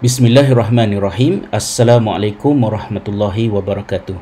[0.00, 1.44] Bismillahirrahmanirrahim.
[1.52, 4.16] Assalamualaikum warahmatullahi wabarakatuh.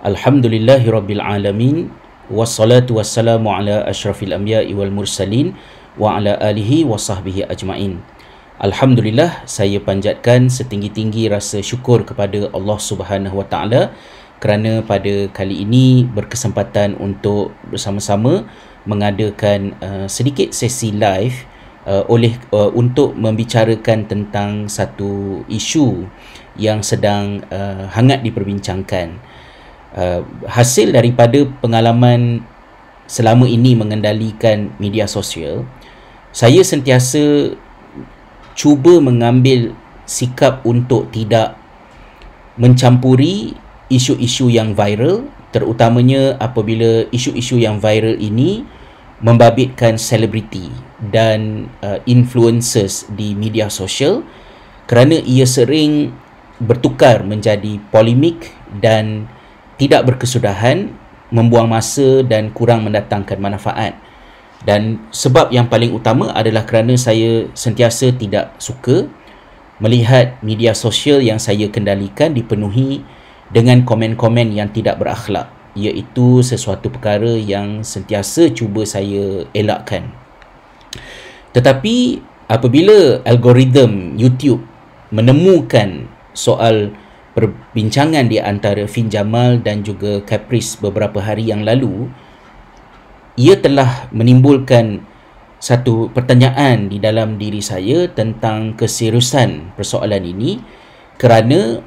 [0.00, 1.92] Alhamdulillahirabbil alamin
[2.32, 5.52] wassalatu wassalamu ala asyrafil anbiya'i wal mursalin
[6.00, 8.00] wa ala alihi wa sahbihi ajmain.
[8.56, 13.92] Alhamdulillah saya panjatkan setinggi-tinggi rasa syukur kepada Allah Subhanahu wa taala
[14.40, 18.48] kerana pada kali ini berkesempatan untuk bersama-sama
[18.88, 21.44] mengadakan uh, sedikit sesi live
[21.86, 26.04] uh, oleh uh, untuk membicarakan tentang satu isu
[26.58, 29.16] yang sedang uh, hangat diperbincangkan.
[29.96, 32.44] Uh, hasil daripada pengalaman
[33.08, 35.64] selama ini mengendalikan media sosial,
[36.34, 37.54] saya sentiasa
[38.58, 39.72] cuba mengambil
[40.04, 41.56] sikap untuk tidak
[42.60, 43.56] mencampuri
[43.88, 48.66] isu-isu yang viral terutamanya apabila isu-isu yang viral ini
[49.20, 50.68] membabitkan selebriti
[51.00, 54.20] dan uh, influencers di media sosial
[54.84, 56.12] kerana ia sering
[56.60, 59.28] bertukar menjadi polemik dan
[59.76, 60.92] tidak berkesudahan
[61.32, 63.96] membuang masa dan kurang mendatangkan manfaat.
[64.64, 69.04] Dan sebab yang paling utama adalah kerana saya sentiasa tidak suka
[69.78, 73.04] melihat media sosial yang saya kendalikan dipenuhi
[73.52, 80.08] dengan komen-komen yang tidak berakhlak iaitu sesuatu perkara yang sentiasa cuba saya elakkan.
[81.52, 84.64] Tetapi apabila algoritma YouTube
[85.12, 86.96] menemukan soal
[87.36, 92.08] perbincangan di antara Fin Jamal dan juga Caprice beberapa hari yang lalu,
[93.36, 95.04] ia telah menimbulkan
[95.60, 100.60] satu pertanyaan di dalam diri saya tentang keseriusan persoalan ini
[101.16, 101.80] kerana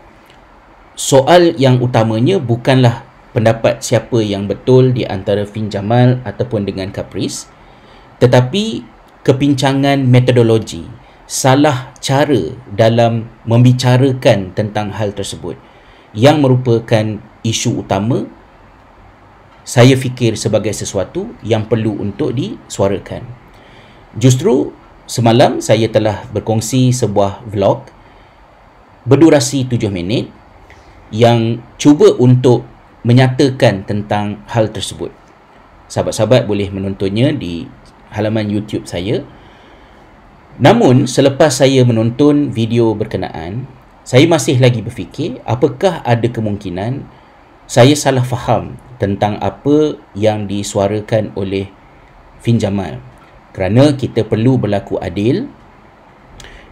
[0.98, 7.50] soal yang utamanya bukanlah pendapat siapa yang betul di antara Fin Jamal ataupun dengan Caprice.
[8.20, 8.84] Tetapi
[9.24, 10.88] kepincangan metodologi
[11.30, 15.54] salah cara dalam membicarakan tentang hal tersebut
[16.18, 18.26] yang merupakan isu utama
[19.62, 23.22] saya fikir sebagai sesuatu yang perlu untuk disuarakan.
[24.18, 24.74] Justru
[25.06, 27.86] semalam saya telah berkongsi sebuah vlog
[29.06, 30.34] berdurasi 7 minit
[31.14, 32.66] yang cuba untuk
[33.04, 35.14] menyatakan tentang hal tersebut.
[35.90, 37.66] Sahabat-sahabat boleh menontonnya di
[38.14, 39.24] halaman YouTube saya.
[40.60, 43.64] Namun selepas saya menonton video berkenaan,
[44.04, 47.06] saya masih lagi berfikir apakah ada kemungkinan
[47.70, 51.70] saya salah faham tentang apa yang disuarakan oleh
[52.42, 52.98] Fin Jamal.
[53.54, 55.48] Kerana kita perlu berlaku adil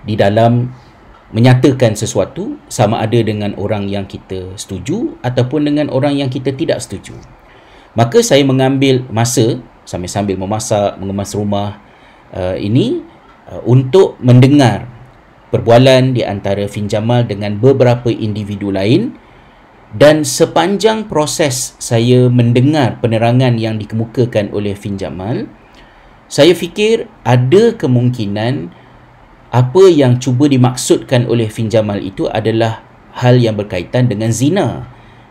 [0.03, 0.73] di dalam
[1.35, 6.79] menyatakan sesuatu sama ada dengan orang yang kita setuju ataupun dengan orang yang kita tidak
[6.79, 7.19] setuju.
[7.97, 11.79] Maka saya mengambil masa sambil-sambil memasak, mengemas rumah
[12.35, 13.01] uh, ini
[13.47, 14.87] uh, untuk mendengar
[15.47, 19.15] perbualan di antara Fin Jamal dengan beberapa individu lain
[19.95, 25.47] dan sepanjang proses saya mendengar penerangan yang dikemukakan oleh Fin Jamal,
[26.27, 28.75] saya fikir ada kemungkinan
[29.47, 32.83] apa yang cuba dimaksudkan oleh Fin Jamal itu adalah
[33.15, 34.85] hal yang berkaitan dengan zina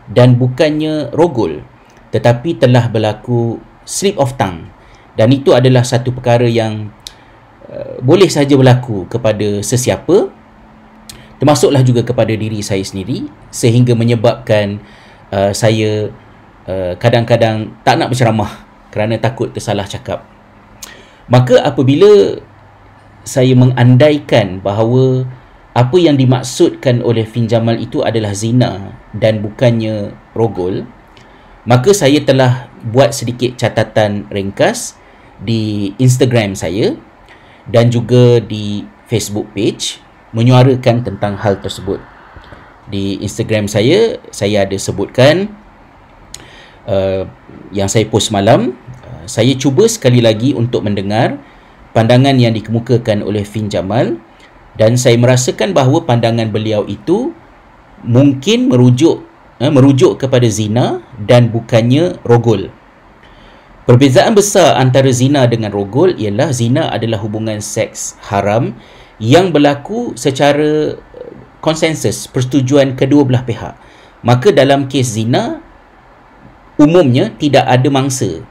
[0.09, 1.61] dan bukannya rogol
[2.09, 4.71] tetapi telah berlaku slip of tongue.
[5.17, 6.93] Dan itu adalah satu perkara yang
[7.67, 10.29] uh, boleh saja berlaku kepada sesiapa
[11.37, 14.81] termasuklah juga kepada diri saya sendiri sehingga menyebabkan
[15.29, 16.09] uh, saya
[16.65, 20.25] uh, kadang-kadang tak nak berceramah kerana takut tersalah cakap.
[21.29, 22.41] Maka apabila
[23.27, 25.27] saya mengandaikan bahawa
[25.75, 30.87] apa yang dimaksudkan oleh Fin Jamal itu adalah zina dan bukannya rogol,
[31.67, 34.95] maka saya telah buat sedikit catatan ringkas
[35.43, 36.97] di Instagram saya
[37.69, 40.01] dan juga di Facebook page
[40.33, 42.01] menyuarakan tentang hal tersebut.
[42.87, 45.51] Di Instagram saya, saya ada sebutkan
[46.87, 47.27] uh,
[47.75, 48.73] yang saya post malam,
[49.03, 51.37] uh, saya cuba sekali lagi untuk mendengar
[51.97, 54.21] pandangan yang dikemukakan oleh Fin Jamal
[54.77, 57.33] dan saya merasakan bahawa pandangan beliau itu
[58.05, 59.25] mungkin merujuk
[59.57, 62.69] eh, merujuk kepada zina dan bukannya rogol.
[63.89, 68.77] Perbezaan besar antara zina dengan rogol ialah zina adalah hubungan seks haram
[69.17, 71.33] yang berlaku secara eh,
[71.65, 73.73] konsensus persetujuan kedua belah pihak.
[74.21, 75.65] Maka dalam kes zina
[76.77, 78.45] umumnya tidak ada mangsa.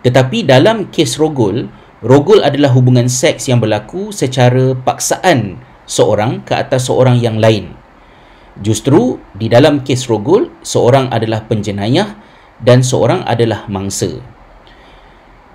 [0.00, 1.68] Tetapi dalam kes rogol
[2.00, 7.76] Rogol adalah hubungan seks yang berlaku secara paksaan seorang ke atas seorang yang lain.
[8.60, 12.16] Justru di dalam kes rogol, seorang adalah penjenayah
[12.60, 14.20] dan seorang adalah mangsa.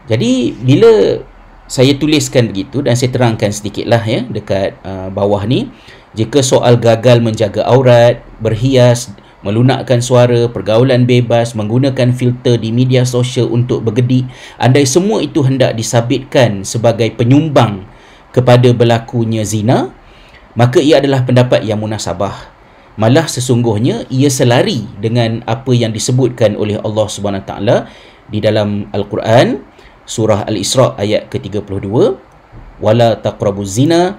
[0.05, 1.17] Jadi bila
[1.65, 5.73] saya tuliskan begitu dan saya terangkan sedikitlah ya dekat uh, bawah ni
[6.13, 9.09] jika soal gagal menjaga aurat berhias
[9.45, 14.25] melunakkan suara pergaulan bebas menggunakan filter di media sosial untuk bergedik.
[14.57, 17.85] Andai semua itu hendak disabitkan sebagai penyumbang
[18.33, 19.93] kepada berlakunya zina
[20.57, 22.51] maka ia adalah pendapat yang munasabah.
[22.95, 27.91] Malah sesungguhnya ia selari dengan apa yang disebutkan oleh Allah Subhanahu taala
[28.31, 29.61] di dalam al-Quran
[30.07, 31.91] surah al-Isra ayat ke-32
[32.79, 34.15] wala taqrabuz zina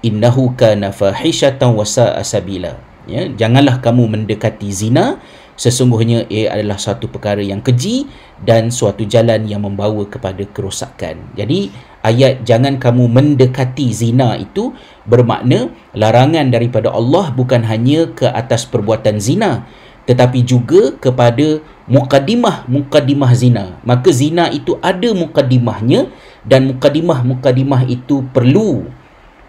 [0.00, 5.18] innahu kana fahishatan wa sa'a sabila ya janganlah kamu mendekati zina
[5.54, 8.08] sesungguhnya ia adalah satu perkara yang keji
[8.42, 11.70] dan suatu jalan yang membawa kepada kerosakan jadi
[12.02, 14.74] ayat jangan kamu mendekati zina itu
[15.06, 19.68] bermakna larangan daripada Allah bukan hanya ke atas perbuatan zina
[20.02, 23.78] tetapi juga kepada mukadimah-mukadimah zina.
[23.86, 26.10] Maka zina itu ada mukadimahnya
[26.42, 28.86] dan mukadimah-mukadimah itu perlu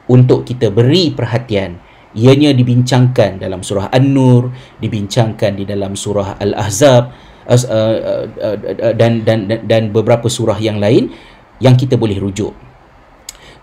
[0.05, 1.81] untuk kita beri perhatian.
[2.13, 7.03] Ianya dibincangkan dalam surah An-Nur, dibincangkan di dalam surah Al-Ahzab
[7.49, 11.09] uh, uh, uh, dan dan dan beberapa surah yang lain
[11.57, 12.53] yang kita boleh rujuk.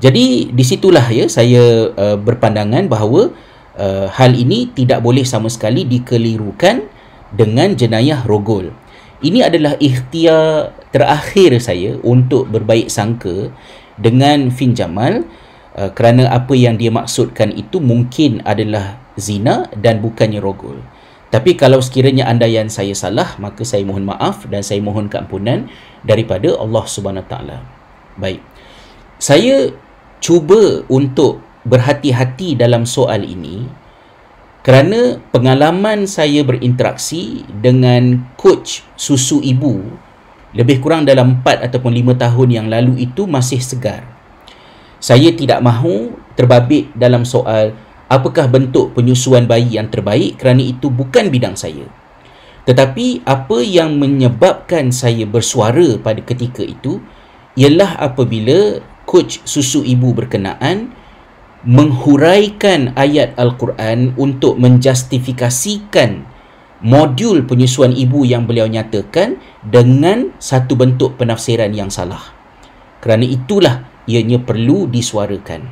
[0.00, 3.30] Jadi di situlah ya saya uh, berpandangan bahawa
[3.76, 6.88] uh, hal ini tidak boleh sama sekali dikelirukan
[7.30, 8.72] dengan jenayah rogol.
[9.20, 13.52] Ini adalah ikhtiar terakhir saya untuk berbaik sangka
[14.00, 15.28] dengan Fin Jamal
[15.80, 20.76] uh, kerana apa yang dia maksudkan itu mungkin adalah zina dan bukannya rogol.
[21.30, 25.70] Tapi kalau sekiranya anda yang saya salah, maka saya mohon maaf dan saya mohon keampunan
[26.04, 27.64] daripada Allah Subhanahu taala.
[28.18, 28.42] Baik.
[29.22, 29.72] Saya
[30.18, 33.68] cuba untuk berhati-hati dalam soal ini
[34.60, 39.80] kerana pengalaman saya berinteraksi dengan coach susu ibu
[40.50, 44.19] lebih kurang dalam 4 ataupun 5 tahun yang lalu itu masih segar.
[45.00, 47.72] Saya tidak mahu terbabit dalam soal
[48.12, 51.88] apakah bentuk penyusuan bayi yang terbaik kerana itu bukan bidang saya.
[52.68, 57.00] Tetapi apa yang menyebabkan saya bersuara pada ketika itu
[57.56, 60.92] ialah apabila coach susu ibu berkenaan
[61.64, 66.24] menghuraikan ayat Al-Quran untuk menjustifikasikan
[66.80, 72.32] modul penyusuan ibu yang beliau nyatakan dengan satu bentuk penafsiran yang salah.
[73.00, 75.70] Kerana itulah ianya perlu disuarakan.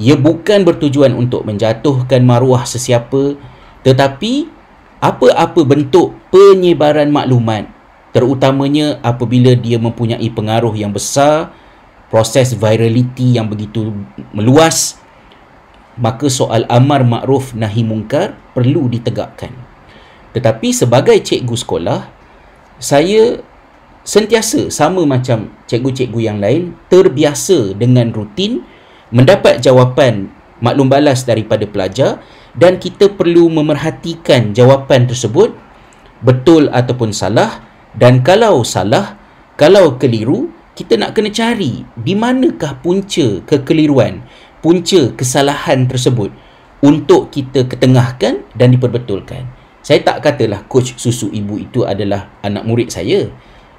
[0.00, 3.36] Ia bukan bertujuan untuk menjatuhkan maruah sesiapa
[3.84, 4.48] tetapi
[4.98, 7.70] apa-apa bentuk penyebaran maklumat
[8.10, 11.52] terutamanya apabila dia mempunyai pengaruh yang besar
[12.08, 13.92] proses virality yang begitu
[14.32, 14.98] meluas
[16.00, 19.52] maka soal amar makruf nahi mungkar perlu ditegakkan
[20.32, 22.00] tetapi sebagai cikgu sekolah
[22.82, 23.40] saya
[24.06, 28.62] sentiasa sama macam cikgu-cikgu yang lain terbiasa dengan rutin
[29.10, 30.30] mendapat jawapan
[30.62, 32.22] maklum balas daripada pelajar
[32.54, 35.52] dan kita perlu memerhatikan jawapan tersebut
[36.22, 37.66] betul ataupun salah
[37.96, 39.16] dan kalau salah,
[39.56, 44.20] kalau keliru, kita nak kena cari di manakah punca kekeliruan,
[44.60, 46.28] punca kesalahan tersebut
[46.84, 49.48] untuk kita ketengahkan dan diperbetulkan.
[49.80, 53.32] Saya tak katalah coach susu ibu itu adalah anak murid saya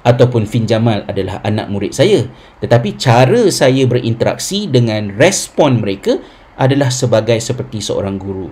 [0.06, 2.26] ataupun Fin Jamal adalah anak murid saya.
[2.62, 6.18] Tetapi cara saya berinteraksi dengan respon mereka
[6.58, 8.50] adalah sebagai seperti seorang guru.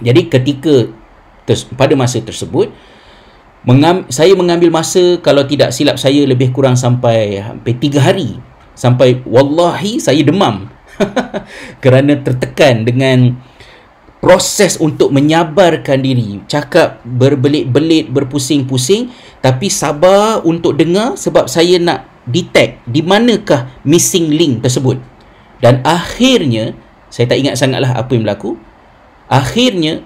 [0.00, 0.88] Jadi ketika
[1.76, 2.72] pada masa tersebut,
[3.62, 8.30] mengam, saya mengambil masa kalau tidak silap saya lebih kurang sampai hampir 3 hari
[8.72, 10.72] sampai wallahi saya demam
[11.84, 13.36] kerana tertekan dengan
[14.22, 22.86] proses untuk menyabarkan diri cakap berbelit-belit berpusing-pusing tapi sabar untuk dengar sebab saya nak detect
[22.86, 25.02] di manakah missing link tersebut.
[25.58, 26.74] Dan akhirnya
[27.12, 28.56] saya tak ingat sangatlah apa yang berlaku
[29.28, 30.00] akhirnya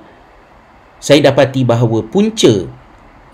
[0.98, 2.66] saya dapati bahawa punca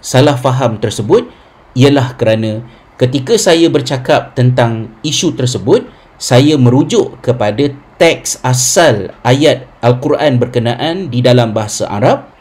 [0.05, 1.29] salah faham tersebut
[1.73, 2.61] ialah kerana
[3.01, 5.89] ketika saya bercakap tentang isu tersebut
[6.21, 12.32] saya merujuk kepada teks asal ayat al-Quran berkenaan di dalam bahasa Arab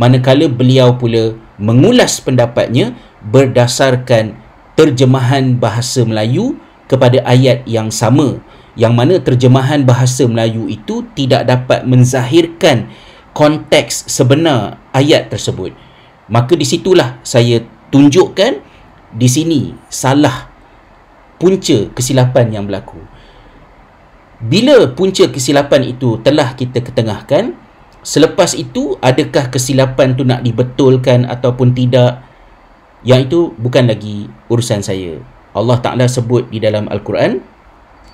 [0.00, 4.32] manakala beliau pula mengulas pendapatnya berdasarkan
[4.72, 6.56] terjemahan bahasa Melayu
[6.88, 8.40] kepada ayat yang sama
[8.80, 12.88] yang mana terjemahan bahasa Melayu itu tidak dapat menzahirkan
[13.36, 15.76] konteks sebenar ayat tersebut.
[16.32, 17.60] Maka di situlah saya
[17.92, 18.62] tunjukkan
[19.12, 20.48] di sini salah
[21.36, 23.04] punca kesilapan yang berlaku.
[24.40, 27.59] Bila punca kesilapan itu telah kita ketengahkan
[28.02, 32.24] selepas itu adakah kesilapan tu nak dibetulkan ataupun tidak?
[33.00, 35.20] Yang itu bukan lagi urusan saya.
[35.56, 37.42] Allah Taala sebut di dalam Al-Quran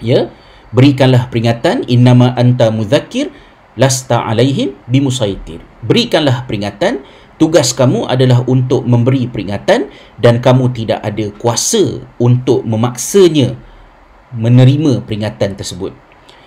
[0.01, 0.33] ya
[0.73, 3.33] berikanlah peringatan innama anta mudzakir
[3.77, 7.05] lasta alaihim bimusaitir berikanlah peringatan
[7.37, 13.57] tugas kamu adalah untuk memberi peringatan dan kamu tidak ada kuasa untuk memaksanya
[14.33, 15.93] menerima peringatan tersebut.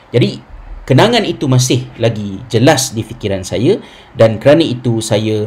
[0.10, 0.42] Jadi
[0.90, 3.78] kenangan itu masih lagi jelas di fikiran saya
[4.18, 5.46] dan kerana itu saya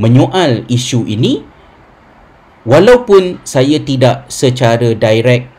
[0.00, 1.44] menyoal isu ini
[2.64, 5.52] walaupun saya tidak secara direct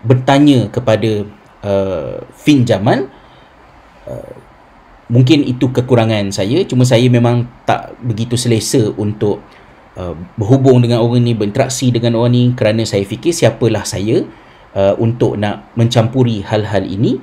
[0.00, 1.28] bertanya kepada
[1.60, 3.12] uh, Fin Jamal
[4.08, 4.34] uh,
[5.12, 6.64] mungkin itu kekurangan saya.
[6.64, 9.44] Cuma saya memang tak begitu selesa untuk
[10.00, 12.44] uh, berhubung dengan orang ni berinteraksi dengan orang ni.
[12.56, 14.24] Kerana saya fikir siapalah saya
[14.72, 17.20] uh, untuk nak mencampuri hal-hal ini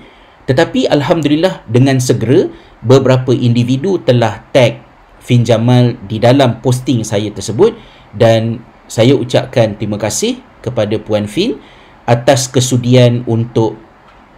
[0.50, 2.50] tetapi Alhamdulillah dengan segera
[2.82, 4.82] beberapa individu telah tag
[5.22, 7.77] Fin Jamal di dalam posting saya tersebut
[8.18, 8.58] dan
[8.89, 11.62] saya ucapkan terima kasih kepada Puan Fin
[12.10, 13.77] atas kesudian untuk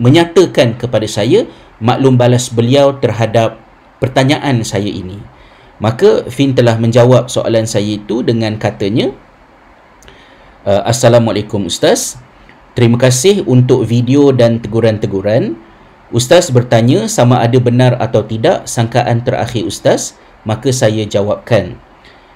[0.03, 1.47] menyatakan kepada saya
[1.79, 3.55] maklum balas beliau terhadap
[4.03, 5.23] pertanyaan saya ini.
[5.79, 9.15] Maka Fin telah menjawab soalan saya itu dengan katanya
[10.67, 12.19] uh, Assalamualaikum Ustaz
[12.71, 15.59] Terima kasih untuk video dan teguran-teguran
[16.11, 21.79] Ustaz bertanya sama ada benar atau tidak sangkaan terakhir Ustaz, maka saya jawabkan.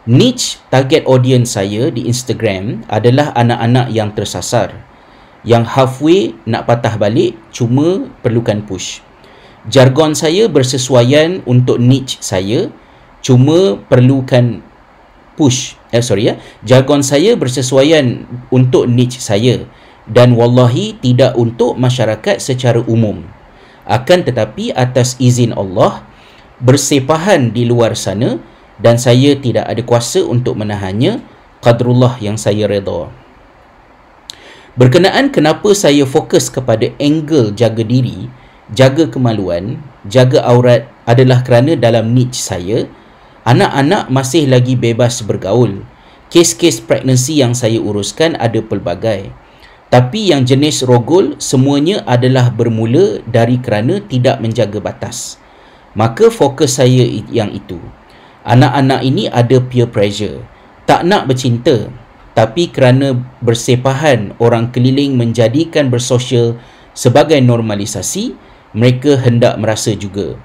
[0.08, 4.72] Niche target audience saya di Instagram adalah anak-anak yang tersasar.
[5.44, 9.03] Yang halfway nak patah balik cuma perlukan push.
[9.67, 12.72] Jargon saya bersesuaian untuk niche saya
[13.20, 14.63] cuma perlukan
[15.36, 15.75] push.
[15.91, 16.39] Eh sorry ya.
[16.63, 18.24] Jargon saya bersesuaian
[18.55, 19.67] untuk niche saya
[20.08, 23.34] dan wallahi tidak untuk masyarakat secara umum
[23.85, 26.05] akan tetapi atas izin Allah
[26.61, 28.41] bersepahan di luar sana
[28.81, 31.21] dan saya tidak ada kuasa untuk menahannya
[31.61, 33.07] qadrullah yang saya redha
[34.75, 38.27] berkenaan kenapa saya fokus kepada angle jaga diri
[38.73, 42.89] jaga kemaluan jaga aurat adalah kerana dalam niche saya
[43.45, 45.85] anak-anak masih lagi bebas bergaul.
[46.33, 49.29] Kes-kes pregnancy yang saya uruskan ada pelbagai
[49.93, 55.37] tapi yang jenis rogol semuanya adalah bermula dari kerana tidak menjaga batas.
[55.93, 57.79] Maka fokus saya yang itu.
[58.43, 60.43] Anak-anak ini ada peer pressure.
[60.89, 61.89] Tak nak bercinta.
[62.35, 66.59] Tapi kerana bersepahan orang keliling menjadikan bersosial
[66.91, 68.35] sebagai normalisasi,
[68.75, 70.35] mereka hendak merasa juga.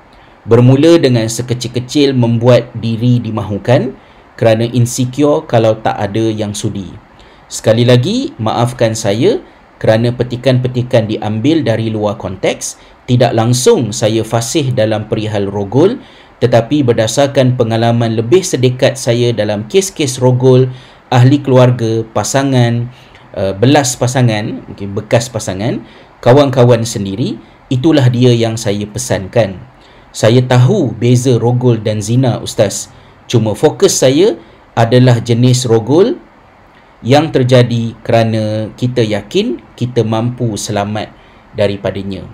[0.47, 3.99] Bermula dengan sekecil-kecil membuat diri dimahukan
[4.39, 7.10] kerana insecure kalau tak ada yang sudi.
[7.51, 9.43] Sekali lagi, maafkan saya
[9.83, 12.79] kerana petikan-petikan diambil dari luar konteks.
[13.11, 15.99] Tidak langsung saya fasih dalam perihal rogol
[16.41, 20.73] tetapi berdasarkan pengalaman lebih sedekat saya dalam kes-kes rogol
[21.13, 22.89] ahli keluarga, pasangan,
[23.37, 25.85] uh, belas pasangan, mungkin bekas pasangan,
[26.25, 27.37] kawan-kawan sendiri,
[27.69, 29.61] itulah dia yang saya pesankan.
[30.17, 32.89] Saya tahu beza rogol dan zina, Ustaz.
[33.29, 34.35] Cuma fokus saya
[34.75, 36.17] adalah jenis rogol
[37.01, 41.13] yang terjadi kerana kita yakin kita mampu selamat
[41.57, 42.29] daripadanya.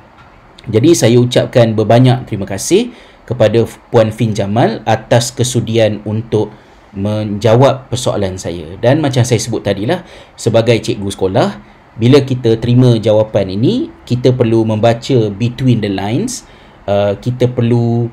[0.66, 2.90] Jadi saya ucapkan berbanyak terima kasih
[3.26, 6.50] kepada Puan Fin Jamal atas kesudian untuk
[6.96, 8.74] menjawab persoalan saya.
[8.82, 10.02] Dan macam saya sebut tadilah,
[10.34, 11.48] sebagai cikgu sekolah,
[11.94, 16.42] bila kita terima jawapan ini, kita perlu membaca between the lines,
[16.88, 18.10] uh, kita perlu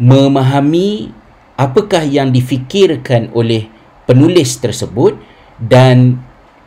[0.00, 1.12] memahami
[1.60, 3.68] apakah yang difikirkan oleh
[4.08, 6.20] penulis tersebut dan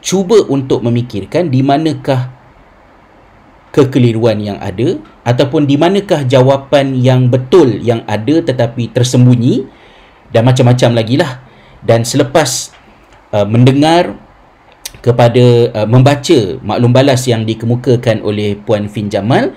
[0.05, 2.29] cuba untuk memikirkan di manakah
[3.73, 9.67] kekeliruan yang ada ataupun di manakah jawapan yang betul yang ada tetapi tersembunyi
[10.31, 11.43] dan macam-macam lagi lah.
[11.85, 12.73] Dan selepas
[13.35, 14.15] uh, mendengar
[15.03, 19.53] kepada uh, membaca maklum balas yang dikemukakan oleh Puan Fin Jamal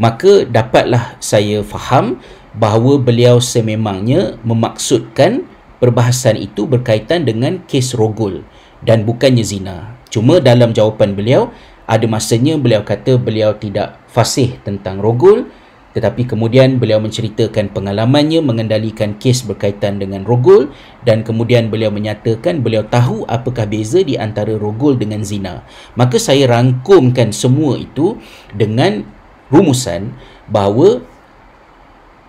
[0.00, 2.20] maka dapatlah saya faham
[2.56, 5.44] bahawa beliau sememangnya memaksudkan
[5.78, 8.42] perbahasan itu berkaitan dengan kes rogol
[8.84, 9.96] dan bukannya zina.
[10.10, 11.54] Cuma dalam jawapan beliau,
[11.86, 15.50] ada masanya beliau kata beliau tidak fasih tentang rogol
[15.90, 20.70] tetapi kemudian beliau menceritakan pengalamannya mengendalikan kes berkaitan dengan rogol
[21.02, 25.66] dan kemudian beliau menyatakan beliau tahu apakah beza di antara rogol dengan zina.
[25.98, 28.14] Maka saya rangkumkan semua itu
[28.54, 29.02] dengan
[29.50, 30.14] rumusan
[30.46, 31.02] bahawa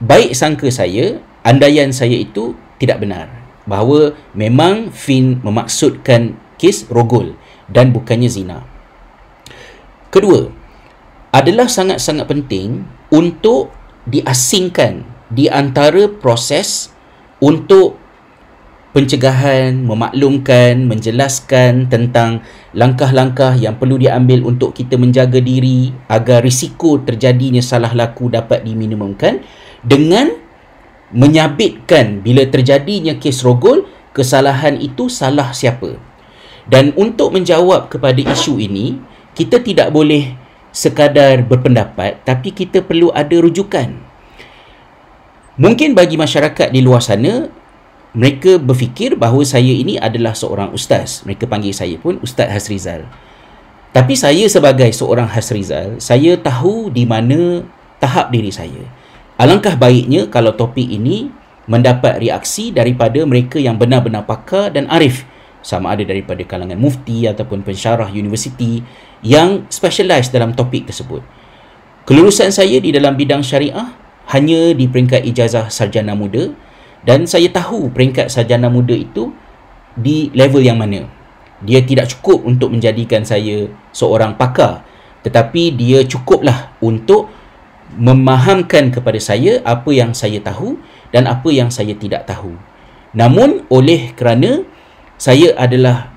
[0.02, 3.30] baik sangka saya, andaian saya itu tidak benar
[3.70, 7.34] bahawa memang Finn memaksudkan kes rogol
[7.66, 8.62] dan bukannya zina.
[10.14, 10.46] Kedua,
[11.34, 13.74] adalah sangat-sangat penting untuk
[14.06, 15.02] diasingkan
[15.32, 16.94] di antara proses
[17.42, 17.98] untuk
[18.92, 22.44] pencegahan, memaklumkan, menjelaskan tentang
[22.76, 29.40] langkah-langkah yang perlu diambil untuk kita menjaga diri agar risiko terjadinya salah laku dapat diminimumkan
[29.80, 30.36] dengan
[31.16, 36.11] menyabitkan bila terjadinya kes rogol kesalahan itu salah siapa.
[36.72, 38.96] Dan untuk menjawab kepada isu ini,
[39.36, 40.40] kita tidak boleh
[40.72, 43.92] sekadar berpendapat tapi kita perlu ada rujukan.
[45.60, 47.52] Mungkin bagi masyarakat di luar sana
[48.16, 51.28] mereka berfikir bahawa saya ini adalah seorang ustaz.
[51.28, 53.08] Mereka panggil saya pun Ustaz Hasrizal.
[53.92, 57.68] Tapi saya sebagai seorang Hasrizal, saya tahu di mana
[58.00, 58.84] tahap diri saya.
[59.40, 61.32] Alangkah baiknya kalau topik ini
[61.68, 65.24] mendapat reaksi daripada mereka yang benar-benar pakar dan arif
[65.62, 68.82] sama ada daripada kalangan mufti ataupun pensyarah universiti
[69.22, 71.22] yang specialize dalam topik tersebut.
[72.06, 73.94] Kelulusan saya di dalam bidang syariah
[74.34, 76.50] hanya di peringkat ijazah sarjana muda
[77.06, 79.30] dan saya tahu peringkat sarjana muda itu
[79.94, 81.06] di level yang mana.
[81.62, 84.82] Dia tidak cukup untuk menjadikan saya seorang pakar
[85.22, 87.30] tetapi dia cukuplah untuk
[87.94, 90.82] memahamkan kepada saya apa yang saya tahu
[91.14, 92.58] dan apa yang saya tidak tahu.
[93.12, 94.64] Namun oleh kerana
[95.22, 96.10] saya adalah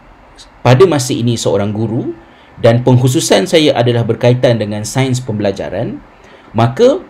[0.65, 2.17] pada masa ini seorang guru
[2.57, 6.01] dan pengkhususan saya adalah berkaitan dengan sains pembelajaran,
[6.57, 7.05] maka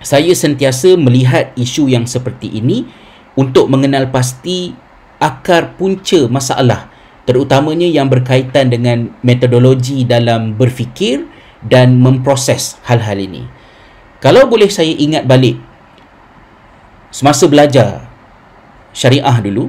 [0.00, 2.88] saya sentiasa melihat isu yang seperti ini
[3.36, 4.72] untuk mengenal pasti
[5.20, 6.88] akar punca masalah
[7.28, 11.28] terutamanya yang berkaitan dengan metodologi dalam berfikir
[11.60, 13.44] dan memproses hal-hal ini.
[14.24, 15.60] Kalau boleh saya ingat balik
[17.12, 18.08] semasa belajar
[18.96, 19.68] syariah dulu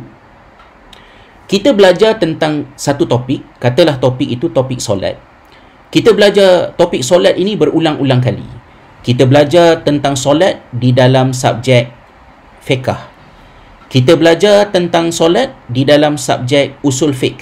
[1.49, 5.17] kita belajar tentang satu topik, katalah topik itu topik solat.
[5.89, 8.45] Kita belajar topik solat ini berulang-ulang kali.
[9.01, 11.89] Kita belajar tentang solat di dalam subjek
[12.61, 12.93] fiqh.
[13.89, 17.41] Kita belajar tentang solat di dalam subjek usul fiqh.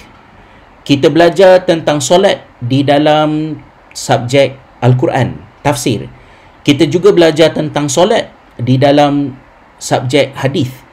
[0.88, 3.60] Kita belajar tentang solat di dalam
[3.92, 6.08] subjek Al-Quran, tafsir.
[6.64, 9.36] Kita juga belajar tentang solat di dalam
[9.76, 10.87] subjek hadis.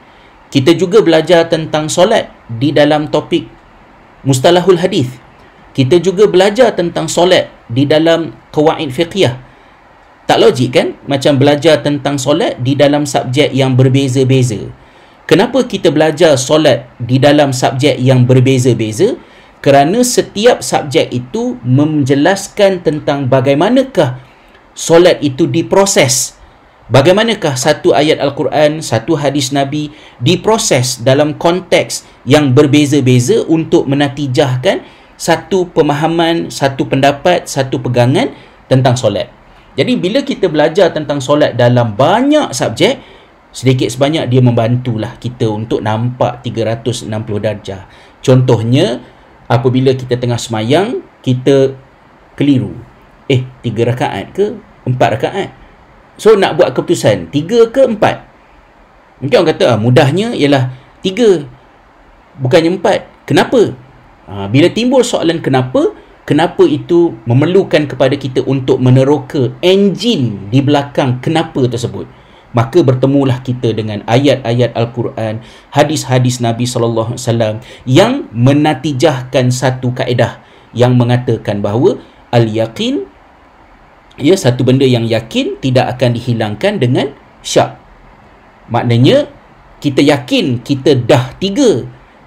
[0.56, 3.44] Kita juga belajar tentang solat di dalam topik
[4.24, 5.12] mustalahul hadis.
[5.76, 9.44] Kita juga belajar tentang solat di dalam kawaid fiqhiyah
[10.26, 10.98] tak logik kan?
[11.06, 14.58] Macam belajar tentang solat di dalam subjek yang berbeza-beza.
[15.26, 19.14] Kenapa kita belajar solat di dalam subjek yang berbeza-beza?
[19.62, 24.18] Kerana setiap subjek itu menjelaskan tentang bagaimanakah
[24.74, 26.35] solat itu diproses.
[26.86, 29.90] Bagaimanakah satu ayat Al-Quran, satu hadis Nabi
[30.22, 34.86] diproses dalam konteks yang berbeza-beza untuk menatijahkan
[35.18, 38.30] satu pemahaman, satu pendapat, satu pegangan
[38.70, 39.26] tentang solat.
[39.74, 43.02] Jadi bila kita belajar tentang solat dalam banyak subjek,
[43.50, 47.10] sedikit sebanyak dia membantulah kita untuk nampak 360
[47.42, 47.90] darjah.
[48.22, 49.02] Contohnya,
[49.50, 51.74] apabila kita tengah semayang, kita
[52.38, 52.78] keliru.
[53.26, 54.54] Eh, tiga rakaat ke
[54.86, 55.65] empat rakaat?
[56.16, 58.24] So, nak buat keputusan, tiga ke empat?
[59.20, 61.44] Mungkin orang kata, ah, mudahnya ialah tiga,
[62.40, 63.28] bukannya empat.
[63.28, 63.72] Kenapa?
[64.26, 65.94] Ha, bila timbul soalan kenapa,
[66.26, 72.10] kenapa itu memerlukan kepada kita untuk meneroka enjin di belakang kenapa tersebut
[72.56, 75.44] maka bertemulah kita dengan ayat-ayat al-Quran
[75.76, 82.00] hadis-hadis Nabi sallallahu alaihi wasallam yang menatijahkan satu kaedah yang mengatakan bahawa
[82.32, 83.04] al-yaqin
[84.16, 87.76] ya satu benda yang yakin tidak akan dihilangkan dengan syak
[88.72, 89.28] maknanya
[89.80, 91.84] kita yakin kita dah tiga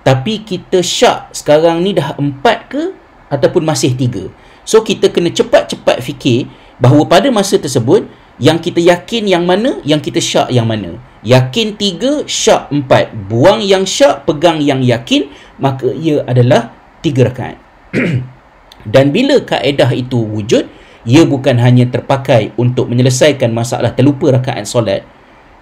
[0.09, 2.83] tapi kita syak sekarang ni dah empat ke
[3.29, 4.27] ataupun masih tiga.
[4.65, 6.49] So kita kena cepat-cepat fikir
[6.81, 8.09] bahawa pada masa tersebut
[8.41, 10.97] yang kita yakin yang mana, yang kita syak yang mana.
[11.21, 13.11] Yakin tiga, syak empat.
[13.27, 16.71] Buang yang syak, pegang yang yakin, maka ia adalah
[17.03, 17.59] tiga rakaat.
[18.93, 20.65] Dan bila kaedah itu wujud,
[21.07, 25.07] ia bukan hanya terpakai untuk menyelesaikan masalah terlupa rakaat solat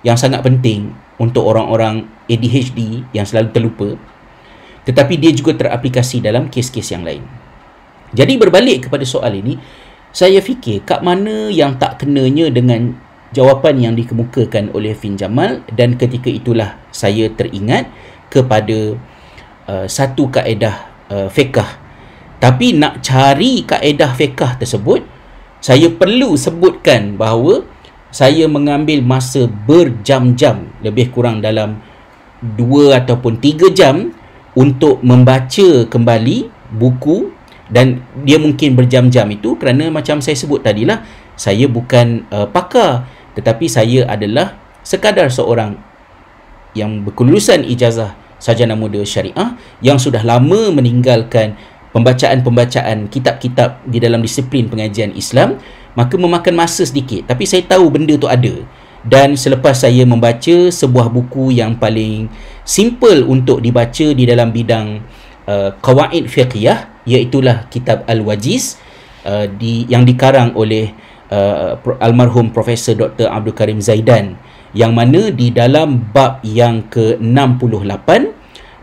[0.02, 3.90] yang sangat penting untuk orang-orang ADHD yang selalu terlupa,
[4.86, 7.26] tetapi dia juga teraplikasi dalam kes-kes yang lain.
[8.14, 9.60] Jadi berbalik kepada soal ini,
[10.16, 12.96] saya fikir kat mana yang tak kenanya dengan
[13.36, 17.92] jawapan yang dikemukakan oleh Fin Jamal dan ketika itulah saya teringat
[18.32, 18.96] kepada
[19.68, 20.76] uh, satu kaedah
[21.12, 21.84] uh, fiqah.
[22.38, 25.17] Tapi nak cari kaedah fiqah tersebut,
[25.64, 27.66] saya perlu sebutkan bahawa
[28.14, 31.82] saya mengambil masa berjam-jam lebih kurang dalam
[32.40, 34.14] dua ataupun tiga jam
[34.58, 37.34] untuk membaca kembali buku
[37.68, 41.04] dan dia mungkin berjam-jam itu kerana macam saya sebut tadilah
[41.36, 45.78] saya bukan uh, pakar tetapi saya adalah sekadar seorang
[46.74, 51.58] yang berkelulusan ijazah sarjana muda syariah yang sudah lama meninggalkan
[51.96, 55.60] pembacaan-pembacaan kitab-kitab di dalam disiplin pengajian Islam
[55.98, 58.64] maka memakan masa sedikit tapi saya tahu benda tu ada
[59.08, 62.28] dan selepas saya membaca sebuah buku yang paling
[62.68, 65.00] simple untuk dibaca di dalam bidang
[65.48, 67.40] uh, qawaid fiqhiyah iaitu
[67.72, 68.76] kitab Al-Wajiz
[69.24, 70.92] uh, di yang dikarang oleh
[71.32, 73.32] uh, almarhum Profesor Dr.
[73.32, 74.36] Abdul Karim Zaidan
[74.76, 78.10] yang mana di dalam bab yang ke-68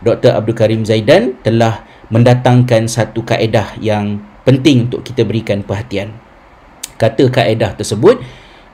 [0.01, 0.31] Dr.
[0.33, 6.13] Abdul Karim Zaidan telah mendatangkan satu kaedah yang penting untuk kita berikan perhatian.
[6.95, 8.21] Kata kaedah tersebut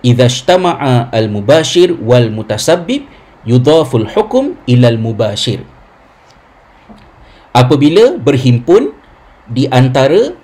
[0.01, 3.05] idza ijtama'a al-mubashir wal mutasabbib
[3.45, 5.65] yudhaful hukum ila al-mubashir
[7.51, 8.95] apabila berhimpun
[9.51, 10.35] di antara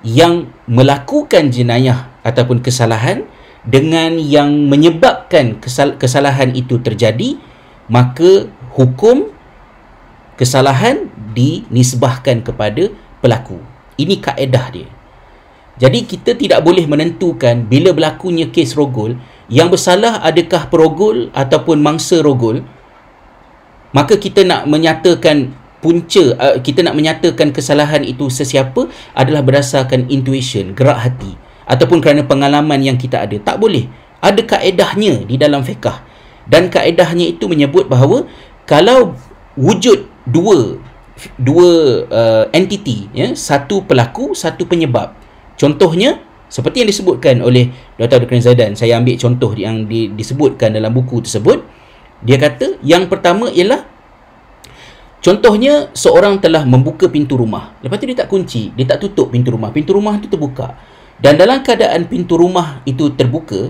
[0.00, 3.28] yang melakukan jenayah ataupun kesalahan
[3.68, 7.36] dengan yang menyebabkan kesal- kesalahan itu terjadi
[7.92, 9.28] maka hukum
[10.40, 12.88] kesalahan dinisbahkan kepada
[13.20, 13.60] pelaku
[14.00, 14.88] ini kaedah dia
[15.80, 19.16] jadi kita tidak boleh menentukan bila berlakunya kes rogol
[19.48, 22.60] yang bersalah adakah perogol ataupun mangsa rogol.
[23.96, 30.76] Maka kita nak menyatakan punca uh, kita nak menyatakan kesalahan itu sesiapa adalah berdasarkan intuition,
[30.76, 31.32] gerak hati
[31.64, 33.40] ataupun kerana pengalaman yang kita ada.
[33.40, 33.88] Tak boleh.
[34.20, 35.96] Ada kaedahnya di dalam fiqh.
[36.44, 38.28] Dan kaedahnya itu menyebut bahawa
[38.68, 39.16] kalau
[39.56, 40.78] wujud dua
[41.36, 41.70] dua
[42.08, 45.20] uh, entiti ya, satu pelaku, satu penyebab
[45.60, 46.16] Contohnya
[46.48, 47.68] seperti yang disebutkan oleh
[48.00, 48.24] Dr.
[48.24, 48.40] Dr.
[48.40, 51.60] Zaidan, saya ambil contoh yang di, disebutkan dalam buku tersebut.
[52.24, 53.84] Dia kata yang pertama ialah
[55.20, 57.76] contohnya seorang telah membuka pintu rumah.
[57.84, 59.68] Lepas tu dia tak kunci, dia tak tutup pintu rumah.
[59.68, 60.80] Pintu rumah itu terbuka.
[61.20, 63.68] Dan dalam keadaan pintu rumah itu terbuka,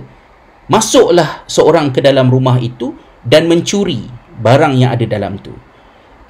[0.70, 2.94] masuklah seorang ke dalam rumah itu
[3.26, 4.06] dan mencuri
[4.38, 5.50] barang yang ada dalam tu.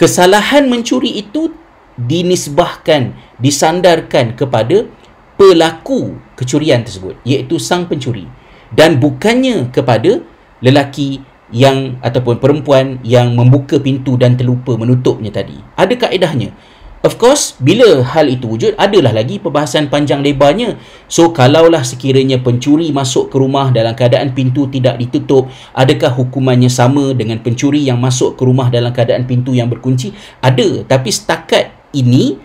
[0.01, 1.53] Kesalahan mencuri itu
[2.01, 4.89] dinisbahkan, disandarkan kepada
[5.37, 8.25] pelaku kecurian tersebut iaitu sang pencuri.
[8.73, 10.25] Dan bukannya kepada
[10.65, 11.21] lelaki
[11.53, 15.61] yang ataupun perempuan yang membuka pintu dan terlupa menutupnya tadi.
[15.77, 16.57] Ada kaedahnya
[17.01, 20.77] of course bila hal itu wujud adalah lagi perbahasan panjang lebarnya.
[21.09, 27.13] So kalaulah sekiranya pencuri masuk ke rumah dalam keadaan pintu tidak ditutup adakah hukumannya sama
[27.17, 30.13] dengan pencuri yang masuk ke rumah dalam keadaan pintu yang berkunci?
[30.45, 30.85] Ada.
[30.85, 32.37] Tapi setakat ini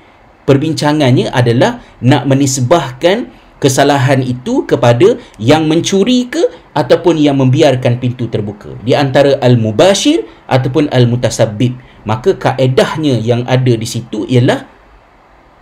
[0.46, 6.44] perbincangannya adalah nak menisbahkan kesalahan itu kepada yang mencuri ke
[6.76, 8.76] ataupun yang membiarkan pintu terbuka.
[8.84, 11.74] Di antara al-mubashir ataupun al-mutasabbib
[12.06, 14.70] maka kaedahnya yang ada di situ ialah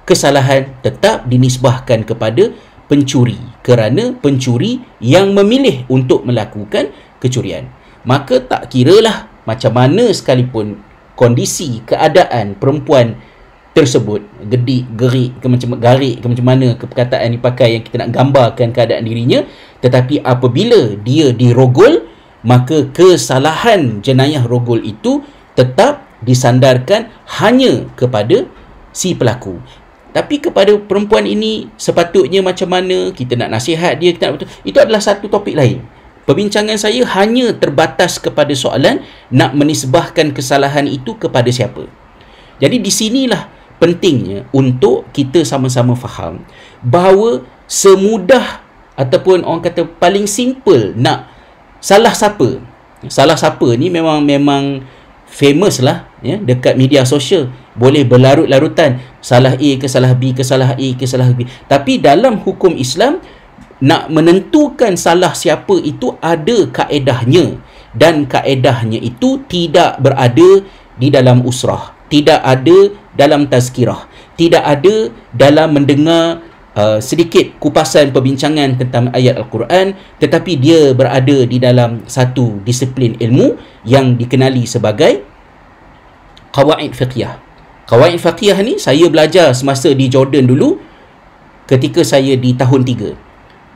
[0.03, 2.51] kesalahan tetap dinisbahkan kepada
[2.91, 6.91] pencuri kerana pencuri yang memilih untuk melakukan
[7.23, 7.71] kecurian.
[8.03, 10.84] Maka tak kiralah macam mana sekalipun
[11.15, 13.15] kondisi keadaan perempuan
[13.73, 17.95] tersebut gedik gerik ke macam garik ke macam mana ke perkataan yang dipakai yang kita
[18.06, 19.41] nak gambarkan keadaan dirinya
[19.82, 22.06] tetapi apabila dia dirogol
[22.45, 25.25] maka kesalahan jenayah rogol itu
[25.58, 28.47] tetap disandarkan hanya kepada
[28.95, 29.59] si pelaku.
[30.13, 34.77] Tapi kepada perempuan ini sepatutnya macam mana kita nak nasihat dia kita nak betul itu
[34.77, 35.81] adalah satu topik lain.
[36.23, 41.89] Perbincangan saya hanya terbatas kepada soalan nak menisbahkan kesalahan itu kepada siapa.
[42.63, 46.47] Jadi di sinilah pentingnya untuk kita sama-sama faham
[46.79, 48.63] bahawa semudah
[48.95, 51.27] ataupun orang kata paling simple nak
[51.83, 52.62] salah siapa.
[53.12, 54.79] Salah siapa ni memang memang
[55.34, 57.50] famous lah ya dekat media sosial.
[57.74, 59.02] Boleh berlarut-larutan.
[59.17, 61.50] Salah A ke salah B ke salah A ke salah B.
[61.65, 63.17] Tapi dalam hukum Islam
[63.82, 67.58] nak menentukan salah siapa itu ada kaedahnya.
[67.98, 70.62] Dan kaedahnya itu tidak berada
[70.98, 71.98] di dalam usrah.
[72.13, 74.06] Tidak ada dalam tazkirah.
[74.38, 76.41] Tidak ada dalam mendengar
[76.77, 83.57] uh, sedikit kupasan perbincangan tentang ayat al-Quran tetapi dia berada di dalam satu disiplin ilmu
[83.88, 85.25] yang dikenali sebagai
[86.53, 87.39] qawaid fiqhiyah
[87.89, 90.77] qawaid fiqhiyah ni saya belajar semasa di Jordan dulu
[91.65, 93.33] ketika saya di tahun 3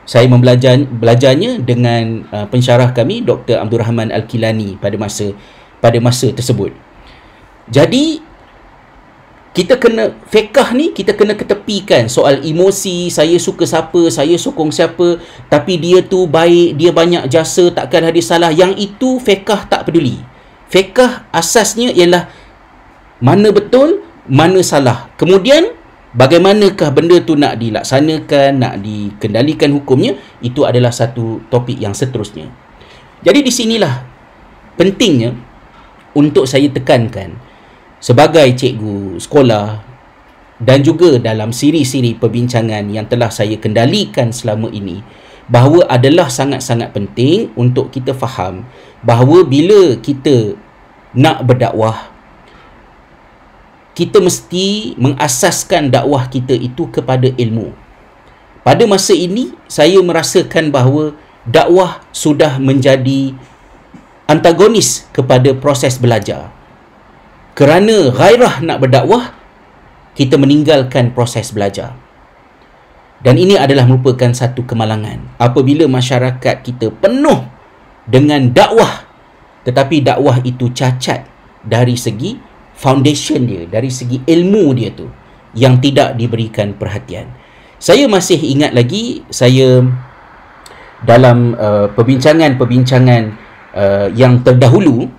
[0.08, 3.60] saya membelajar belajarnya dengan uh, pensyarah kami Dr.
[3.60, 5.36] Abdul Rahman Al-Kilani pada masa
[5.84, 6.72] pada masa tersebut.
[7.68, 8.24] Jadi
[9.58, 15.18] kita kena fekah ni kita kena ketepikan soal emosi saya suka siapa saya sokong siapa.
[15.50, 18.54] Tapi dia tu baik dia banyak jasa takkan ada salah.
[18.54, 20.22] Yang itu fekah tak peduli.
[20.70, 22.30] Fekah asasnya ialah
[23.18, 25.10] mana betul mana salah.
[25.18, 25.74] Kemudian
[26.14, 32.46] bagaimanakah benda tu nak dilaksanakan nak dikendalikan hukumnya itu adalah satu topik yang seterusnya.
[33.26, 34.06] Jadi di sinilah
[34.78, 35.34] pentingnya
[36.14, 37.47] untuk saya tekankan
[37.98, 39.82] sebagai cikgu sekolah
[40.58, 45.02] dan juga dalam siri-siri perbincangan yang telah saya kendalikan selama ini
[45.46, 48.66] bahawa adalah sangat-sangat penting untuk kita faham
[49.00, 50.58] bahawa bila kita
[51.14, 52.18] nak berdakwah
[53.98, 57.74] kita mesti mengasaskan dakwah kita itu kepada ilmu.
[58.62, 63.34] Pada masa ini saya merasakan bahawa dakwah sudah menjadi
[64.30, 66.57] antagonis kepada proses belajar.
[67.58, 69.34] Kerana gairah nak berdakwah,
[70.14, 71.98] kita meninggalkan proses belajar.
[73.18, 75.34] Dan ini adalah merupakan satu kemalangan.
[75.42, 77.50] Apabila masyarakat kita penuh
[78.06, 79.02] dengan dakwah,
[79.66, 81.26] tetapi dakwah itu cacat
[81.66, 82.38] dari segi
[82.78, 85.10] foundation dia, dari segi ilmu dia tu
[85.58, 87.26] yang tidak diberikan perhatian.
[87.82, 89.82] Saya masih ingat lagi saya
[91.02, 93.22] dalam uh, perbincangan-perbincangan
[93.74, 95.10] uh, yang terdahulu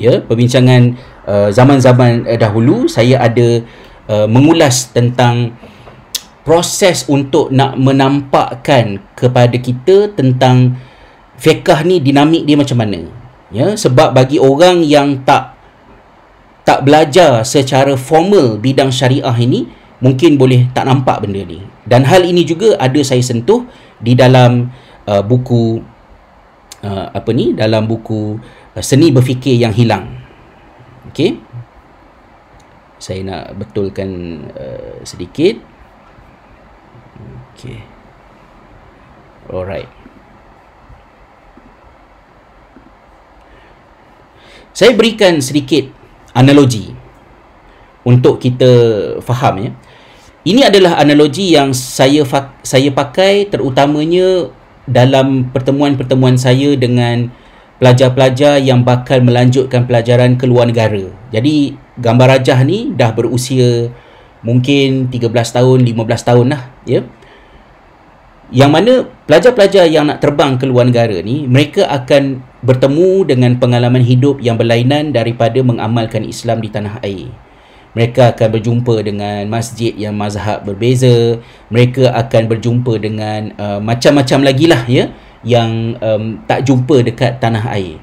[0.00, 0.96] ya, perbincangan
[1.28, 3.60] uh, zaman-zaman uh, dahulu saya ada
[4.08, 5.52] uh, mengulas tentang
[6.42, 10.80] proses untuk nak menampakkan kepada kita tentang
[11.36, 13.06] fiqh ni dinamik dia macam mana.
[13.52, 15.58] Ya sebab bagi orang yang tak
[16.64, 19.66] tak belajar secara formal bidang syariah ini
[19.98, 21.60] mungkin boleh tak nampak benda ni.
[21.84, 23.66] Dan hal ini juga ada saya sentuh
[23.98, 24.70] di dalam
[25.04, 25.82] uh, buku
[26.84, 28.40] uh, apa ni dalam buku uh,
[28.82, 30.20] seni berfikir yang hilang.
[31.10, 31.40] Okey.
[33.00, 34.10] Saya nak betulkan
[34.52, 35.56] uh, sedikit.
[37.54, 37.80] Okey.
[39.50, 39.90] Alright.
[44.70, 45.90] Saya berikan sedikit
[46.32, 46.94] analogi
[48.06, 48.70] untuk kita
[49.20, 49.70] faham ya.
[50.40, 52.24] Ini adalah analogi yang saya
[52.64, 54.48] saya pakai terutamanya
[54.88, 57.28] dalam pertemuan-pertemuan saya dengan
[57.80, 61.08] pelajar-pelajar yang bakal melanjutkan pelajaran ke luar negara.
[61.32, 63.88] Jadi gambar rajah ni dah berusia
[64.44, 67.00] mungkin 13 tahun, 15 tahun lah ya.
[68.52, 68.92] Yang mana
[69.24, 74.60] pelajar-pelajar yang nak terbang ke luar negara ni mereka akan bertemu dengan pengalaman hidup yang
[74.60, 77.32] berlainan daripada mengamalkan Islam di tanah air.
[77.90, 81.42] Mereka akan berjumpa dengan masjid yang mazhab berbeza.
[81.74, 85.10] Mereka akan berjumpa dengan uh, macam-macam lagi lah ya
[85.46, 87.96] yang um, tak jumpa dekat tanah air.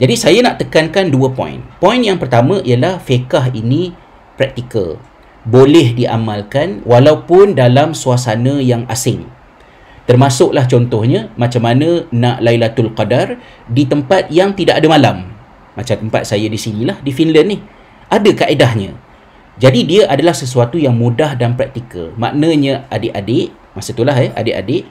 [0.00, 1.60] Jadi saya nak tekankan dua poin.
[1.76, 3.92] Poin yang pertama ialah fiqah ini
[4.40, 4.96] praktikal.
[5.42, 9.26] Boleh diamalkan walaupun dalam suasana yang asing.
[10.06, 13.38] Termasuklah contohnya macam mana nak Lailatul Qadar
[13.70, 15.16] di tempat yang tidak ada malam.
[15.78, 17.58] Macam tempat saya di sinilah di Finland ni.
[18.10, 18.92] Ada kaedahnya.
[19.60, 22.10] Jadi dia adalah sesuatu yang mudah dan praktikal.
[22.16, 24.88] Maknanya adik-adik, masa itulah eh, adik-adik,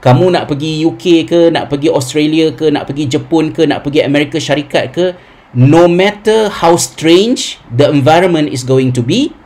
[0.00, 4.00] kamu nak pergi UK ke, nak pergi Australia ke, nak pergi Jepun ke, nak pergi
[4.00, 5.12] Amerika Syarikat ke,
[5.52, 9.36] no matter how strange the environment is going to be,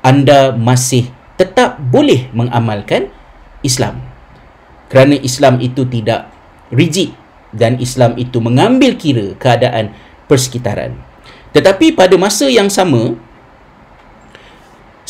[0.00, 3.12] anda masih tetap boleh mengamalkan
[3.60, 4.00] Islam.
[4.88, 6.32] Kerana Islam itu tidak
[6.72, 7.12] rigid
[7.52, 9.92] dan Islam itu mengambil kira keadaan
[10.26, 10.96] persekitaran.
[11.52, 13.12] Tetapi pada masa yang sama,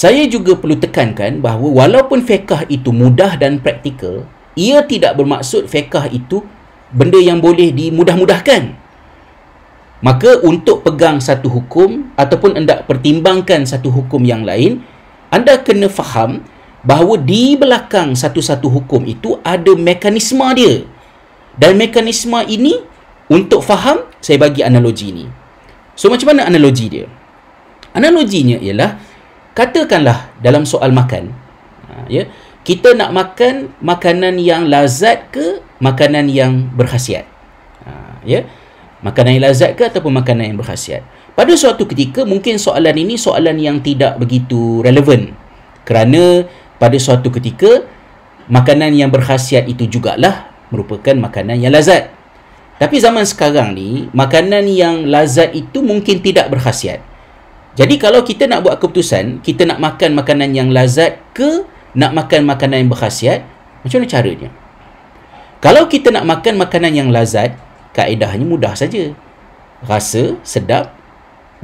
[0.03, 4.27] saya juga perlu tekankan bahawa walaupun fiqah itu mudah dan praktikal,
[4.59, 6.43] ia tidak bermaksud fiqah itu
[6.91, 8.75] benda yang boleh dimudah-mudahkan.
[10.03, 14.83] Maka untuk pegang satu hukum ataupun hendak pertimbangkan satu hukum yang lain,
[15.31, 16.43] anda kena faham
[16.83, 20.83] bahawa di belakang satu-satu hukum itu ada mekanisme dia.
[21.55, 22.83] Dan mekanisme ini
[23.31, 25.31] untuk faham saya bagi analogi ini.
[25.95, 27.07] So macam mana analogi dia?
[27.95, 29.12] Analoginya ialah
[29.53, 31.33] katakanlah dalam soal makan,
[31.89, 32.29] ha, ya,
[32.63, 37.27] kita nak makan makanan yang lazat ke makanan yang berkhasiat.
[37.83, 38.47] Ha, ya.
[39.03, 41.03] Makanan yang lazat ke ataupun makanan yang berkhasiat.
[41.35, 45.35] Pada suatu ketika mungkin soalan ini soalan yang tidak begitu relevan
[45.83, 46.47] kerana
[46.79, 47.83] pada suatu ketika
[48.47, 52.15] makanan yang berkhasiat itu jugalah merupakan makanan yang lazat.
[52.79, 57.03] Tapi zaman sekarang ni makanan yang lazat itu mungkin tidak berkhasiat.
[57.73, 61.65] Jadi kalau kita nak buat keputusan, kita nak makan makanan yang lazat ke
[61.97, 63.45] nak makan makanan yang berkhasiat,
[63.81, 64.49] macam mana caranya?
[65.63, 67.57] Kalau kita nak makan makanan yang lazat,
[67.97, 69.17] kaedahnya mudah saja.
[69.89, 70.93] Rasa, sedap,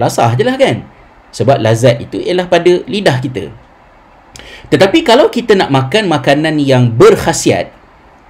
[0.00, 0.86] lasah je lah kan?
[1.28, 3.52] Sebab lazat itu ialah pada lidah kita.
[4.72, 7.74] Tetapi kalau kita nak makan makanan yang berkhasiat,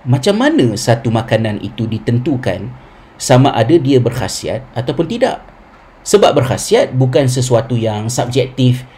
[0.08, 2.70] macam mana satu makanan itu ditentukan
[3.18, 5.42] sama ada dia berkhasiat ataupun tidak?
[6.08, 8.88] Sebab berkhasiat bukan sesuatu yang subjektif,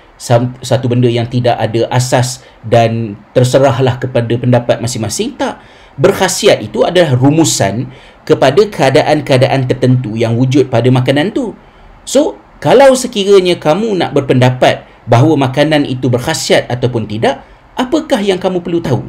[0.62, 5.35] satu benda yang tidak ada asas dan terserahlah kepada pendapat masing-masing.
[5.35, 5.59] Tak.
[5.99, 7.90] Berkhasiat itu adalah rumusan
[8.23, 11.59] kepada keadaan-keadaan tertentu yang wujud pada makanan tu.
[12.07, 17.40] So, Kalau sekiranya kamu nak berpendapat bahawa makanan itu berkhasiat ataupun tidak,
[17.73, 19.01] apakah yang kamu perlu tahu?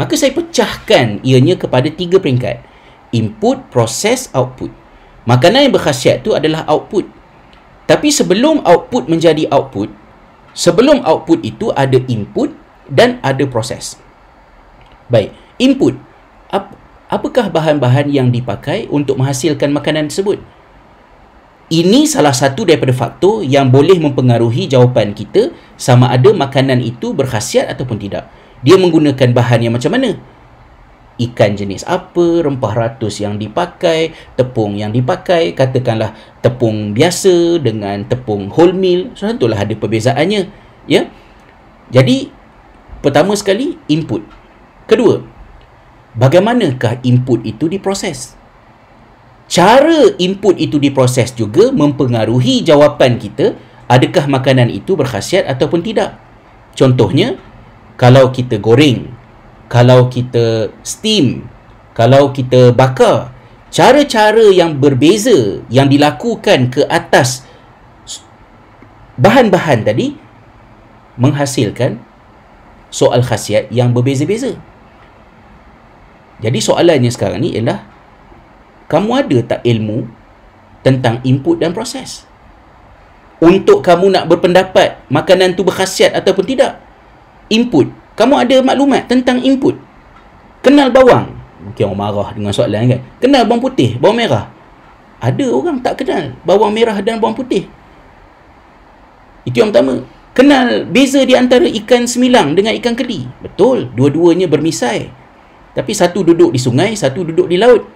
[0.00, 2.64] Maka saya pecahkan ianya kepada tiga peringkat.
[3.12, 4.72] Input, proses, output.
[5.28, 7.04] Makanan yang berkhasiat itu adalah output.
[7.84, 9.92] Tapi sebelum output menjadi output,
[10.56, 12.56] sebelum output itu ada input
[12.88, 14.00] dan ada proses.
[15.12, 16.00] Baik, input.
[17.08, 20.40] Apakah bahan-bahan yang dipakai untuk menghasilkan makanan tersebut?
[21.68, 27.68] Ini salah satu daripada faktor yang boleh mempengaruhi jawapan kita sama ada makanan itu berkhasiat
[27.68, 28.32] ataupun tidak.
[28.64, 30.16] Dia menggunakan bahan yang macam mana?
[31.18, 38.46] Ikan jenis apa, rempah ratus yang dipakai, tepung yang dipakai, katakanlah tepung biasa dengan tepung
[38.46, 40.46] wholemeal, so tentulah ada perbezaannya,
[40.86, 41.10] ya.
[41.90, 42.30] Jadi
[43.02, 44.22] pertama sekali input.
[44.86, 45.18] Kedua,
[46.14, 48.38] bagaimanakah input itu diproses?
[49.48, 53.56] cara input itu diproses juga mempengaruhi jawapan kita
[53.88, 56.20] adakah makanan itu berkhasiat ataupun tidak.
[56.76, 57.40] Contohnya,
[57.96, 59.08] kalau kita goreng,
[59.68, 61.48] kalau kita steam,
[61.92, 63.32] kalau kita bakar,
[63.68, 67.44] cara-cara yang berbeza yang dilakukan ke atas
[69.20, 70.16] bahan-bahan tadi
[71.20, 72.00] menghasilkan
[72.88, 74.56] soal khasiat yang berbeza-beza.
[76.38, 77.82] Jadi soalannya sekarang ni ialah
[78.88, 80.08] kamu ada tak ilmu
[80.80, 82.24] tentang input dan proses?
[83.38, 86.80] Untuk kamu nak berpendapat makanan tu berkhasiat ataupun tidak?
[87.52, 87.90] Input.
[88.18, 89.78] Kamu ada maklumat tentang input.
[90.58, 91.38] Kenal bawang.
[91.62, 93.00] Mungkin orang marah dengan soalan kan.
[93.22, 94.50] Kenal bawang putih, bawang merah.
[95.22, 97.70] Ada orang tak kenal bawang merah dan bawang putih.
[99.46, 100.02] Itu yang pertama.
[100.34, 103.26] Kenal beza di antara ikan semilang dengan ikan keli.
[103.38, 105.10] Betul, dua-duanya bermisai.
[105.78, 107.86] Tapi satu duduk di sungai, satu duduk di laut.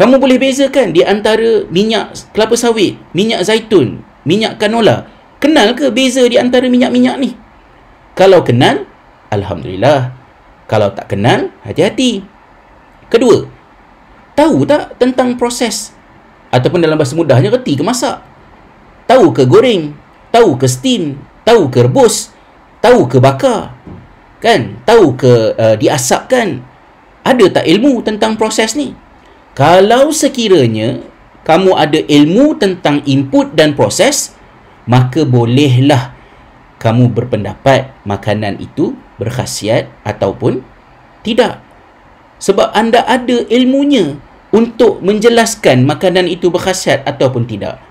[0.00, 5.10] Kamu boleh bezakan di antara minyak kelapa sawit, minyak zaitun, minyak canola.
[5.42, 7.34] Kenal ke beza di antara minyak-minyak ni?
[8.18, 8.82] Kalau kenal,
[9.30, 10.10] Alhamdulillah.
[10.66, 12.26] Kalau tak kenal, hati-hati.
[13.06, 13.46] Kedua,
[14.34, 15.94] tahu tak tentang proses?
[16.50, 18.18] Ataupun dalam bahasa mudahnya, reti ke masak?
[19.06, 19.94] Tahu ke goreng?
[20.34, 21.22] Tahu ke steam?
[21.46, 22.34] Tahu ke rebus?
[22.82, 23.78] Tahu ke bakar?
[24.42, 24.82] Kan?
[24.82, 26.58] Tahu ke uh, diasapkan?
[27.22, 28.98] Ada tak ilmu tentang proses ni?
[29.54, 31.06] Kalau sekiranya
[31.46, 34.34] kamu ada ilmu tentang input dan proses,
[34.90, 36.17] maka bolehlah
[36.78, 40.62] kamu berpendapat makanan itu berkhasiat ataupun
[41.26, 41.58] tidak.
[42.38, 44.14] Sebab anda ada ilmunya
[44.54, 47.82] untuk menjelaskan makanan itu berkhasiat ataupun tidak.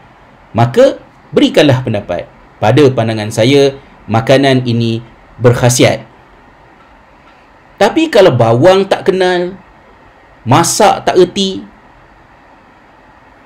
[0.55, 0.97] Maka
[1.35, 2.25] berikanlah pendapat.
[2.57, 3.77] Pada pandangan saya,
[4.09, 5.03] makanan ini
[5.37, 6.01] berkhasiat.
[7.77, 9.53] Tapi kalau bawang tak kenal,
[10.47, 11.61] masak tak erti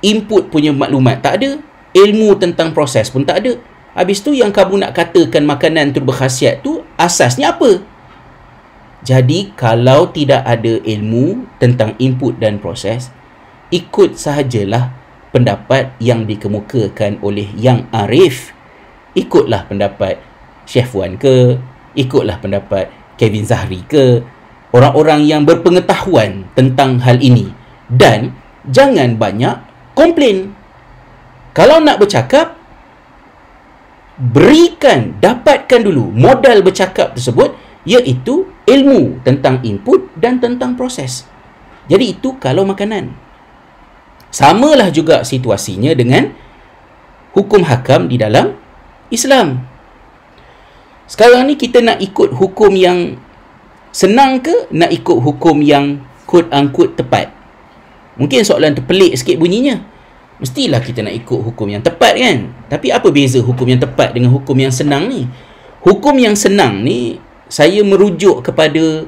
[0.06, 1.60] input punya maklumat tak ada
[1.92, 3.60] ilmu tentang proses pun tak ada
[3.98, 7.84] habis tu yang kamu nak katakan makanan tu berkhasiat tu asasnya apa?
[9.02, 13.10] Jadi kalau tidak ada ilmu tentang input dan proses
[13.74, 14.94] ikut sahajalah
[15.34, 18.54] pendapat yang dikemukakan oleh yang arif.
[19.18, 20.20] Ikutlah pendapat
[20.68, 21.58] Chef Wan ke
[21.98, 24.22] ikutlah pendapat Kevin Zahri ke
[24.72, 27.52] orang-orang yang berpengetahuan tentang hal ini.
[27.92, 28.36] Dan
[28.70, 29.56] jangan banyak
[29.98, 30.56] komplain.
[31.52, 32.56] Kalau nak bercakap
[34.22, 37.58] berikan dapatkan dulu modal bercakap tersebut
[37.90, 41.26] iaitu ilmu tentang input dan tentang proses.
[41.90, 43.10] Jadi itu kalau makanan.
[44.32, 46.32] Samalah juga situasinya dengan
[47.34, 48.54] hukum hakam di dalam
[49.12, 49.66] Islam.
[51.10, 53.20] Sekarang ni kita nak ikut hukum yang
[53.92, 57.34] senang ke nak ikut hukum yang quote unquote tepat?
[58.16, 59.84] Mungkin soalan terpelik sikit bunyinya.
[60.42, 62.50] Mestilah kita nak ikut hukum yang tepat kan?
[62.66, 65.30] Tapi apa beza hukum yang tepat dengan hukum yang senang ni?
[65.86, 69.06] Hukum yang senang ni saya merujuk kepada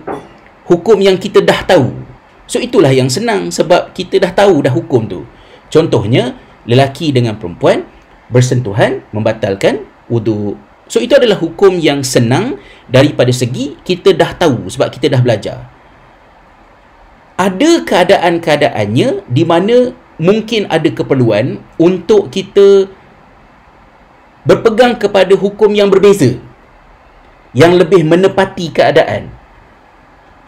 [0.69, 1.89] hukum yang kita dah tahu.
[2.45, 5.25] So itulah yang senang sebab kita dah tahu dah hukum tu.
[5.73, 6.37] Contohnya
[6.69, 7.89] lelaki dengan perempuan
[8.29, 10.55] bersentuhan membatalkan wuduk
[10.93, 12.59] So itu adalah hukum yang senang
[12.91, 15.57] daripada segi kita dah tahu sebab kita dah belajar.
[17.39, 22.89] Ada keadaan-keadaannya di mana mungkin ada keperluan untuk kita
[24.43, 26.37] berpegang kepada hukum yang berbeza
[27.53, 29.29] yang lebih menepati keadaan.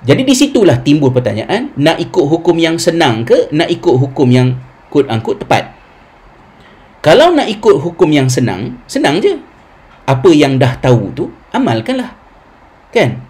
[0.05, 4.57] Jadi di situlah timbul pertanyaan, nak ikut hukum yang senang ke nak ikut hukum yang
[4.93, 5.73] quote unquote tepat?
[7.01, 9.37] Kalau nak ikut hukum yang senang, senang je.
[10.05, 12.13] Apa yang dah tahu tu amalkanlah.
[12.93, 13.21] Kan?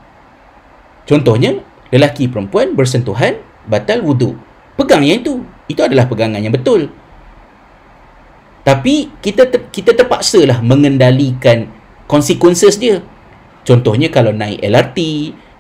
[1.07, 4.35] Contohnya lelaki perempuan bersentuhan batal wuduk
[4.75, 6.89] pegang yang itu itu adalah pegangan yang betul.
[8.65, 11.69] Tapi kita ter, kita terpaksa lah mengendalikan
[12.09, 13.05] consequences dia.
[13.65, 14.97] Contohnya kalau naik LRT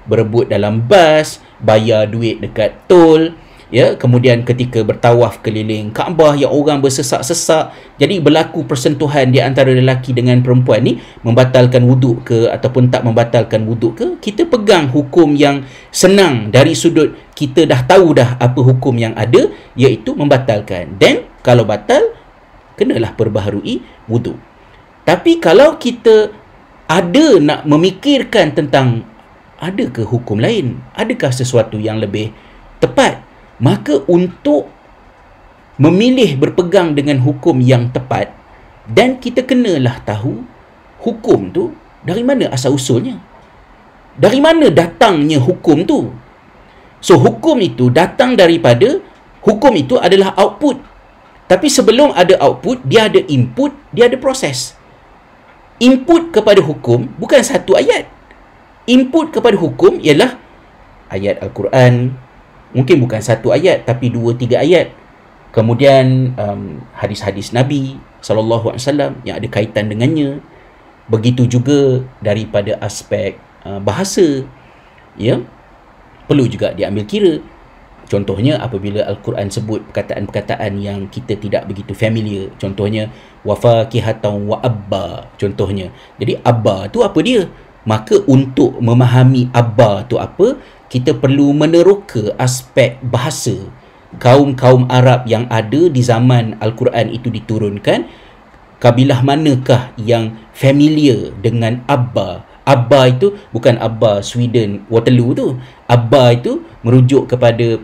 [0.05, 3.33] berebut dalam bas bayar duit dekat tol
[3.75, 7.75] ya kemudian ketika bertawaf keliling Kaabah yang orang bersesak-sesak.
[7.99, 13.67] Jadi berlaku persentuhan di antara lelaki dengan perempuan ni membatalkan wuduk ke ataupun tak membatalkan
[13.67, 18.95] wuduk ke kita pegang hukum yang senang dari sudut kita dah tahu dah apa hukum
[18.95, 20.95] yang ada iaitu membatalkan.
[20.95, 22.15] Dan kalau batal
[22.79, 24.39] kenalah perbaharui wuduk.
[25.03, 26.31] Tapi kalau kita
[26.87, 29.03] ada nak memikirkan tentang
[29.57, 32.29] adakah hukum lain adakah sesuatu yang lebih
[32.77, 33.23] tepat
[33.61, 34.67] maka untuk
[35.79, 38.31] memilih berpegang dengan hukum yang tepat
[38.87, 40.43] dan kita kenalah tahu
[41.03, 41.73] hukum tu
[42.05, 43.17] dari mana asal usulnya?
[44.15, 46.13] Dari mana datangnya hukum tu?
[47.03, 49.01] So hukum itu datang daripada
[49.43, 50.79] hukum itu adalah output.
[51.45, 54.73] Tapi sebelum ada output dia ada input dia ada proses.
[55.81, 58.07] Input kepada hukum bukan satu ayat.
[58.87, 60.37] Input kepada hukum ialah
[61.09, 62.15] ayat al-Quran
[62.75, 64.91] mungkin bukan satu ayat tapi dua tiga ayat.
[65.55, 70.43] Kemudian um, hadis-hadis Nabi sallallahu alaihi wasallam yang ada kaitan dengannya.
[71.07, 74.43] Begitu juga daripada aspek uh, bahasa.
[75.15, 75.39] Ya
[76.27, 77.33] perlu juga diambil kira.
[78.05, 82.53] Contohnya apabila al-Quran sebut perkataan-perkataan yang kita tidak begitu familiar.
[82.61, 83.09] Contohnya
[83.41, 85.89] wafakihatan wa abba contohnya.
[86.21, 87.49] Jadi abba tu apa dia?
[87.85, 90.57] Maka untuk memahami abba tu apa
[90.95, 93.67] kita perlu meneroka aspek bahasa.
[94.15, 98.07] Kaum-kaum Arab yang ada di zaman Al-Quran itu diturunkan
[98.79, 102.47] kabilah manakah yang familiar dengan Abba?
[102.63, 105.47] Abba itu bukan Abba Sweden Waterloo tu.
[105.83, 107.75] Abba itu merujuk kepada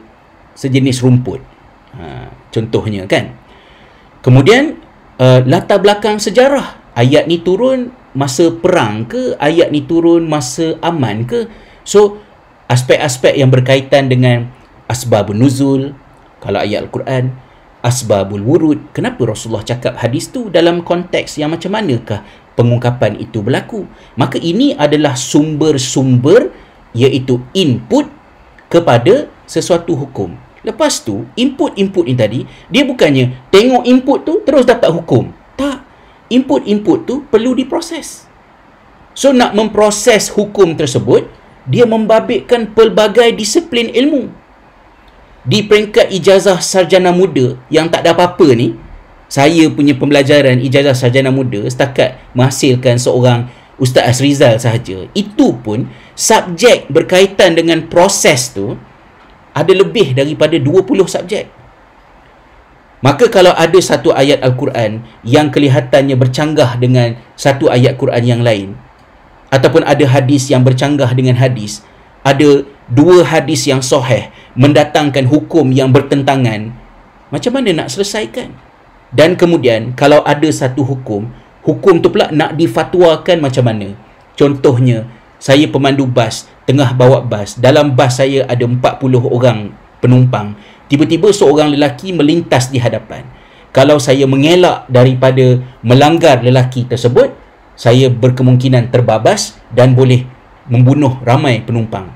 [0.56, 1.44] sejenis rumput.
[2.00, 3.36] Ha, contohnya kan.
[4.24, 4.80] Kemudian
[5.20, 6.96] uh, latar belakang sejarah.
[6.96, 9.36] Ayat ni turun masa perang ke?
[9.36, 11.52] Ayat ni turun masa aman ke?
[11.84, 12.24] So
[12.72, 14.48] aspek-aspek yang berkaitan dengan
[14.88, 15.92] asbabun nuzul
[16.40, 17.36] kalau ayat al-Quran
[17.82, 18.80] asbabul wurud.
[18.96, 22.24] Kenapa Rasulullah cakap hadis tu dalam konteks yang macam manakah
[22.56, 23.90] pengungkapan itu berlaku?
[24.16, 26.54] Maka ini adalah sumber-sumber
[26.94, 28.08] iaitu input
[28.72, 30.38] kepada sesuatu hukum.
[30.62, 35.34] Lepas tu input-input ini tadi dia bukannya tengok input tu terus dapat hukum.
[35.58, 35.90] Tak.
[36.32, 38.30] Input-input tu perlu diproses.
[39.12, 44.32] So nak memproses hukum tersebut dia membabitkan pelbagai disiplin ilmu.
[45.42, 48.78] Di peringkat ijazah sarjana muda yang tak ada apa-apa ni,
[49.26, 53.50] saya punya pembelajaran ijazah sarjana muda setakat menghasilkan seorang
[53.82, 55.10] Ustaz Azrizal sahaja.
[55.18, 58.78] Itu pun subjek berkaitan dengan proses tu
[59.58, 61.50] ada lebih daripada 20 subjek.
[63.02, 68.78] Maka kalau ada satu ayat Al-Quran yang kelihatannya bercanggah dengan satu ayat Quran yang lain,
[69.52, 71.84] ataupun ada hadis yang bercanggah dengan hadis
[72.24, 76.74] ada dua hadis yang sahih mendatangkan hukum yang bertentangan
[77.32, 78.52] macam mana nak selesaikan?
[79.12, 81.28] Dan kemudian kalau ada satu hukum
[81.64, 83.96] hukum tu pula nak difatwakan macam mana?
[84.36, 85.08] Contohnya
[85.42, 87.58] saya pemandu bas tengah bawa bas.
[87.58, 88.78] Dalam bas saya ada 40
[89.26, 89.74] orang
[90.04, 90.54] penumpang.
[90.92, 93.24] Tiba-tiba seorang lelaki melintas di hadapan.
[93.72, 97.32] Kalau saya mengelak daripada melanggar lelaki tersebut
[97.76, 100.28] saya berkemungkinan terbabas dan boleh
[100.70, 102.12] membunuh ramai penumpang.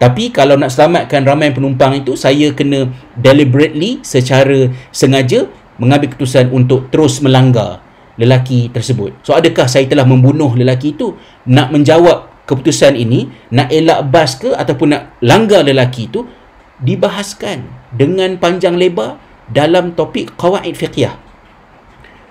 [0.00, 2.88] Tapi kalau nak selamatkan ramai penumpang itu, saya kena
[3.20, 5.44] deliberately, secara sengaja
[5.76, 7.84] mengambil keputusan untuk terus melanggar
[8.16, 9.12] lelaki tersebut.
[9.20, 11.16] So adakah saya telah membunuh lelaki itu?
[11.44, 16.24] Nak menjawab keputusan ini, nak elak bas ke ataupun nak langgar lelaki itu,
[16.80, 19.20] dibahaskan dengan panjang lebar
[19.52, 21.29] dalam topik qawaid fiqhiyah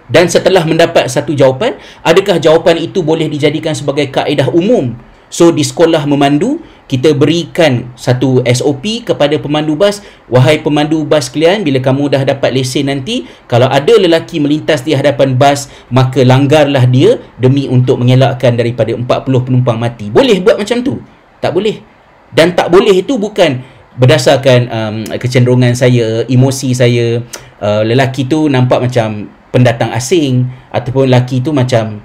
[0.09, 4.97] dan setelah mendapat satu jawapan adakah jawapan itu boleh dijadikan sebagai kaedah umum?
[5.29, 6.57] So di sekolah memandu
[6.89, 10.01] kita berikan satu SOP kepada pemandu bas.
[10.25, 14.97] Wahai pemandu bas kalian bila kamu dah dapat lesen nanti kalau ada lelaki melintas di
[14.97, 19.05] hadapan bas maka langgarlah dia demi untuk mengelakkan daripada 40
[19.45, 20.09] penumpang mati.
[20.09, 20.97] Boleh buat macam tu?
[21.37, 21.77] Tak boleh.
[22.33, 23.61] Dan tak boleh itu bukan
[24.01, 27.21] berdasarkan um, kecenderungan saya emosi saya.
[27.59, 32.01] Uh, lelaki tu nampak macam pendatang asing ataupun lelaki tu macam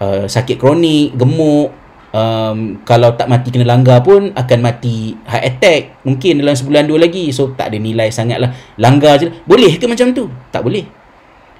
[0.00, 1.72] uh, sakit kronik, gemuk,
[2.12, 5.80] um, kalau tak mati kena langgar pun akan mati heart attack.
[6.04, 7.28] Mungkin dalam sebulan dua lagi.
[7.32, 9.34] So tak ada nilai sangat lah langgar je lah.
[9.44, 10.30] boleh ke macam tu?
[10.48, 10.84] tak boleh.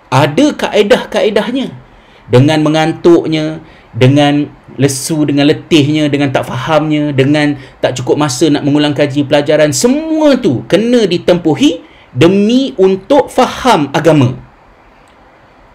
[0.09, 1.69] Ada kaedah-kaedahnya.
[2.29, 3.65] Dengan mengantuknya
[3.97, 4.45] dengan
[4.77, 10.39] lesu dengan letihnya dengan tak fahamnya dengan tak cukup masa nak mengulang kaji pelajaran semua
[10.39, 11.83] tu kena ditempuhi
[12.15, 14.48] demi untuk faham agama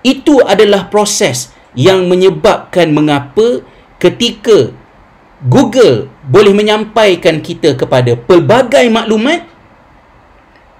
[0.03, 3.63] Itu adalah proses yang menyebabkan mengapa
[3.97, 4.75] ketika
[5.43, 9.43] Google boleh menyampaikan kita kepada pelbagai maklumat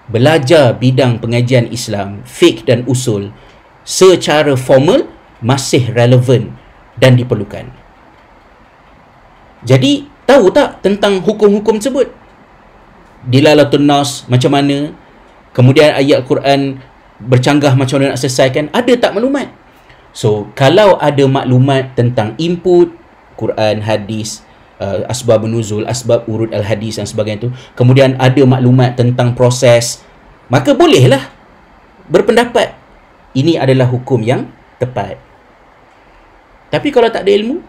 [0.08, 3.32] belajar bidang pengajian Islam, fiqh dan usul
[3.84, 5.08] secara formal
[5.44, 6.56] masih relevan
[6.96, 7.68] dan diperlukan.
[9.64, 12.12] Jadi, tahu tak tentang hukum-hukum tersebut?
[13.24, 14.92] Dilalatun Nas macam mana?
[15.56, 16.84] Kemudian ayat Quran
[17.22, 18.72] bercanggah macam mana nak selesaikan?
[18.74, 19.52] Ada tak maklumat?
[20.14, 22.94] So, kalau ada maklumat tentang input,
[23.34, 24.46] Quran, hadis,
[24.78, 30.06] uh, asbab nuzul, asbab urut al-hadis dan sebagainya itu, kemudian ada maklumat tentang proses,
[30.54, 31.34] maka bolehlah
[32.10, 32.78] berpendapat
[33.34, 34.46] ini adalah hukum yang
[34.78, 35.18] tepat.
[36.70, 37.62] Tapi kalau tak ada ilmu,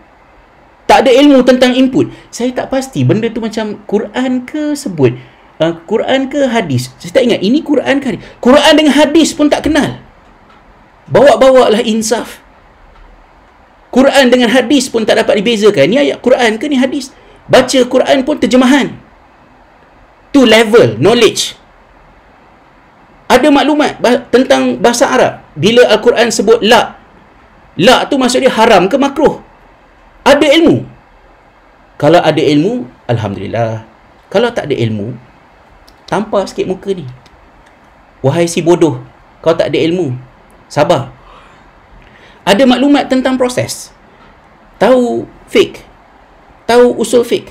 [0.85, 5.17] tak ada ilmu tentang input, saya tak pasti benda tu macam Quran ke sebut,
[5.61, 6.91] uh, Quran ke hadis.
[6.99, 8.23] Saya tak ingat ini Quran ke hadis.
[8.41, 10.01] Quran dengan hadis pun tak kenal.
[11.11, 12.41] Bawa-bawa lah insaf.
[13.95, 15.87] Quran dengan hadis pun tak dapat dibezakan.
[15.87, 17.15] Ni ayat Quran ke ni hadis?
[17.47, 18.91] Baca Quran pun terjemahan.
[20.35, 21.55] Tu level knowledge.
[23.31, 24.03] Ada maklumat
[24.35, 25.33] tentang bahasa Arab.
[25.55, 26.99] Bila Al-Quran sebut la.
[27.79, 29.43] La tu maksudnya haram ke makruh?
[30.27, 30.87] Ada ilmu.
[31.95, 33.87] Kalau ada ilmu, Alhamdulillah.
[34.27, 35.15] Kalau tak ada ilmu,
[36.15, 37.03] tampar sikit muka ni.
[38.23, 39.03] Wahai si bodoh,
[39.43, 40.15] kau tak ada ilmu.
[40.71, 41.11] Sabar.
[42.47, 43.91] Ada maklumat tentang proses.
[44.79, 45.83] Tahu fake.
[46.71, 47.51] Tahu usul fake.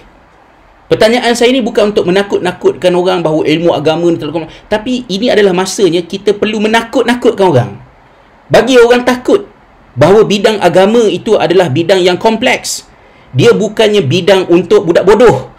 [0.88, 5.56] Pertanyaan saya ini bukan untuk menakut-nakutkan orang bahawa ilmu agama ni terlalu tapi ini adalah
[5.56, 7.72] masanya kita perlu menakut-nakutkan orang.
[8.48, 9.50] Bagi orang takut
[9.98, 12.86] bahawa bidang agama itu adalah bidang yang kompleks.
[13.34, 15.50] Dia bukannya bidang untuk budak bodoh.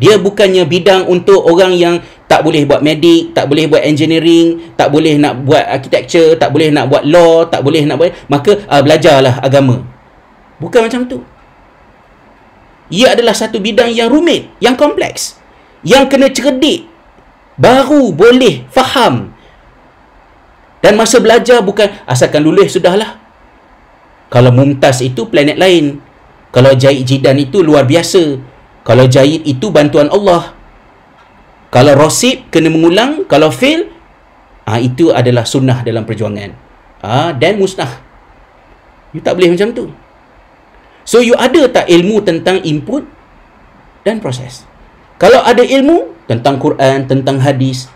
[0.00, 2.00] Dia bukannya bidang untuk orang yang
[2.32, 6.72] tak boleh buat medik, tak boleh buat engineering, tak boleh nak buat architecture, tak boleh
[6.72, 9.84] nak buat law, tak boleh nak buat, maka uh, belajarlah agama.
[10.56, 11.20] Bukan macam tu.
[12.88, 15.36] Ia adalah satu bidang yang rumit, yang kompleks.
[15.84, 16.88] Yang kena cerdik.
[17.60, 19.36] Baru boleh faham.
[20.80, 23.20] Dan masa belajar bukan asalkan lulus sudahlah.
[24.32, 26.00] Kalau Mumtaz itu planet lain.
[26.48, 28.40] Kalau Jahid Jidan itu luar biasa.
[28.88, 30.61] Kalau Jahid itu bantuan Allah.
[31.72, 33.88] Kalau rosib kena mengulang, kalau fail,
[34.68, 36.52] ah itu adalah sunnah dalam perjuangan.
[37.00, 37.88] Ah dan musnah.
[39.16, 39.88] You tak boleh macam tu.
[41.08, 43.08] So you ada tak ilmu tentang input
[44.04, 44.68] dan proses?
[45.16, 47.88] Kalau ada ilmu tentang Quran, tentang hadis,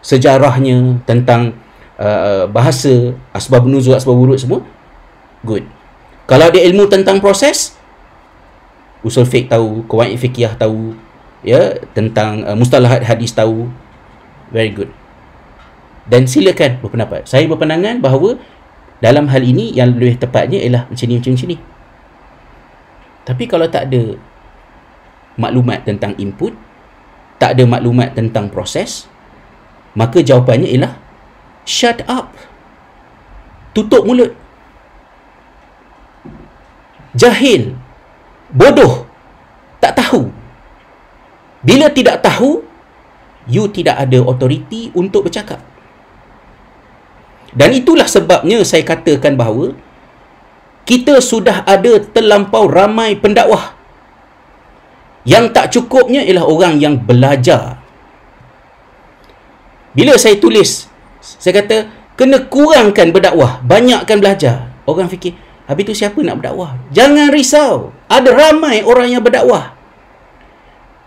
[0.00, 1.52] sejarahnya, tentang
[2.00, 4.64] uh, bahasa, asbab nuzul, asbab urut semua,
[5.44, 5.66] good.
[6.24, 7.76] Kalau ada ilmu tentang proses,
[9.04, 10.96] usul fiqh tahu, kawaid fiqhiyah tahu,
[11.44, 13.68] ya tentang uh, mustalahat hadis tahu.
[14.50, 14.90] Very good.
[16.08, 17.24] Dan silakan berpendapat.
[17.28, 18.36] Saya berpandangan bahawa
[19.04, 21.58] dalam hal ini yang lebih tepatnya ialah macam ni macam ni
[23.24, 24.16] tapi kalau tak ada
[25.40, 26.56] maklumat tentang input
[27.40, 29.08] tak ada maklumat tentang proses
[29.96, 30.98] maka jawapannya ialah
[31.64, 32.34] shut up.
[33.74, 34.34] Tutup mulut.
[37.14, 37.78] Jahil.
[38.50, 39.06] Bodoh.
[39.78, 40.30] Tak tahu
[41.64, 42.60] bila tidak tahu,
[43.48, 45.64] you tidak ada otoriti untuk bercakap.
[47.56, 49.72] Dan itulah sebabnya saya katakan bahawa
[50.84, 53.72] kita sudah ada terlampau ramai pendakwah.
[55.24, 57.80] Yang tak cukupnya ialah orang yang belajar.
[59.96, 60.90] Bila saya tulis,
[61.22, 61.88] saya kata
[62.18, 64.68] kena kurangkan berdakwah, banyakkan belajar.
[64.84, 65.32] Orang fikir,
[65.64, 66.76] habis tu siapa nak berdakwah?
[66.92, 69.73] Jangan risau, ada ramai orang yang berdakwah.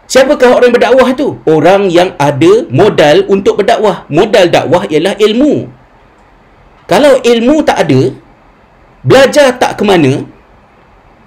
[0.08, 1.44] Siapakah orang berdakwah tu?
[1.44, 4.08] Orang yang ada modal untuk berdakwah.
[4.08, 5.68] Modal dakwah ialah ilmu.
[6.88, 8.16] Kalau ilmu tak ada,
[9.04, 10.24] belajar tak ke mana,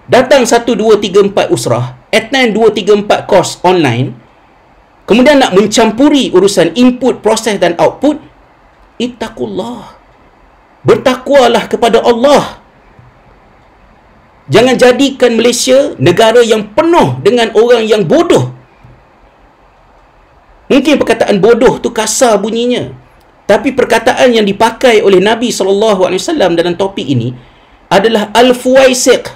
[0.09, 4.17] datang 1, 2, 3, 4 usrah, attend 2, 3, 4 course online,
[5.05, 8.17] kemudian nak mencampuri urusan input, proses dan output,
[8.97, 10.01] ittaqullah.
[10.81, 12.65] Bertakwalah kepada Allah.
[14.49, 18.50] Jangan jadikan Malaysia negara yang penuh dengan orang yang bodoh
[20.71, 22.95] Mungkin perkataan bodoh tu kasar bunyinya.
[23.51, 27.35] Tapi perkataan yang dipakai oleh Nabi SAW dalam topik ini
[27.91, 29.27] adalah Al-Fuwaisiq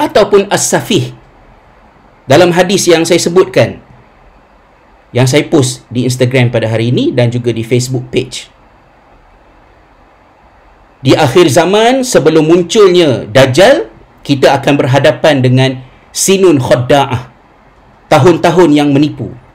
[0.00, 1.12] ataupun As-Safih.
[2.24, 3.84] Dalam hadis yang saya sebutkan,
[5.12, 8.48] yang saya post di Instagram pada hari ini dan juga di Facebook page.
[11.04, 13.92] Di akhir zaman sebelum munculnya Dajjal,
[14.24, 15.70] kita akan berhadapan dengan
[16.10, 17.30] Sinun Khodda'ah.
[18.08, 19.47] Tahun-tahun yang menipu.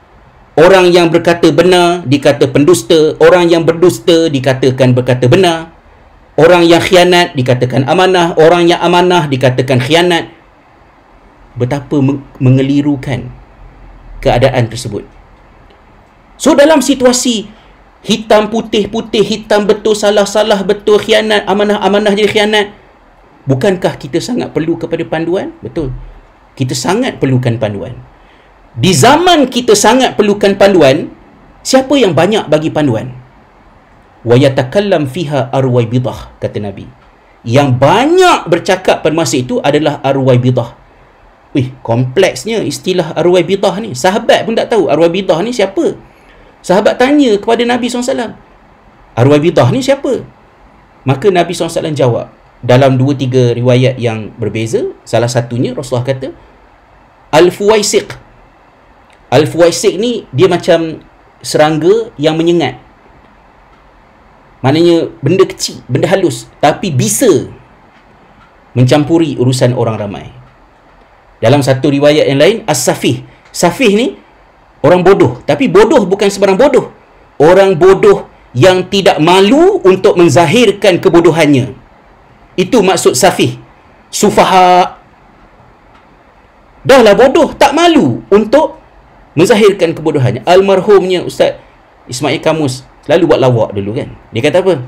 [0.54, 5.74] Orang yang berkata benar dikata pendusta, orang yang berdusta dikatakan berkata benar.
[6.34, 10.30] Orang yang khianat dikatakan amanah, orang yang amanah dikatakan khianat.
[11.58, 12.02] Betapa
[12.42, 13.30] mengelirukan
[14.22, 15.06] keadaan tersebut.
[16.38, 17.50] So dalam situasi
[18.04, 22.68] hitam putih putih hitam betul salah salah betul khianat amanah amanah jadi khianat
[23.48, 25.96] bukankah kita sangat perlu kepada panduan betul
[26.60, 27.96] kita sangat perlukan panduan
[28.74, 31.10] di zaman kita sangat perlukan panduan
[31.62, 33.14] siapa yang banyak bagi panduan
[34.26, 36.90] wa yatakallam fiha arwai bidah kata nabi
[37.44, 40.84] yang banyak bercakap pada masa itu adalah arwai bidah
[41.54, 43.94] Wih, kompleksnya istilah arwai bidah ni.
[43.94, 45.94] Sahabat pun tak tahu arwai bidah ni siapa.
[46.66, 48.34] Sahabat tanya kepada Nabi SAW.
[49.14, 50.26] Arwai bidah ni siapa?
[51.06, 52.34] Maka Nabi SAW jawab.
[52.66, 54.82] Dalam dua tiga riwayat yang berbeza.
[55.06, 56.34] Salah satunya Rasulullah kata.
[57.30, 58.18] Al-Fuwaisiq.
[59.34, 61.02] Al-Fuwaisiq ni dia macam
[61.42, 62.78] serangga yang menyengat.
[64.62, 67.50] Maknanya benda kecil, benda halus tapi bisa
[68.78, 70.30] mencampuri urusan orang ramai.
[71.42, 73.26] Dalam satu riwayat yang lain, As-Safih.
[73.52, 74.08] Safih ni
[74.86, 76.94] orang bodoh, tapi bodoh bukan sebarang bodoh.
[77.42, 81.74] Orang bodoh yang tidak malu untuk menzahirkan kebodohannya.
[82.54, 83.58] Itu maksud Safih.
[84.14, 85.02] Sufaha.
[86.86, 88.83] Dahlah bodoh, tak malu untuk
[89.34, 90.42] menzahirkan kebodohannya.
[90.46, 91.58] Almarhumnya Ustaz
[92.10, 94.10] Ismail Kamus Selalu buat lawak dulu kan.
[94.32, 94.80] Dia kata apa?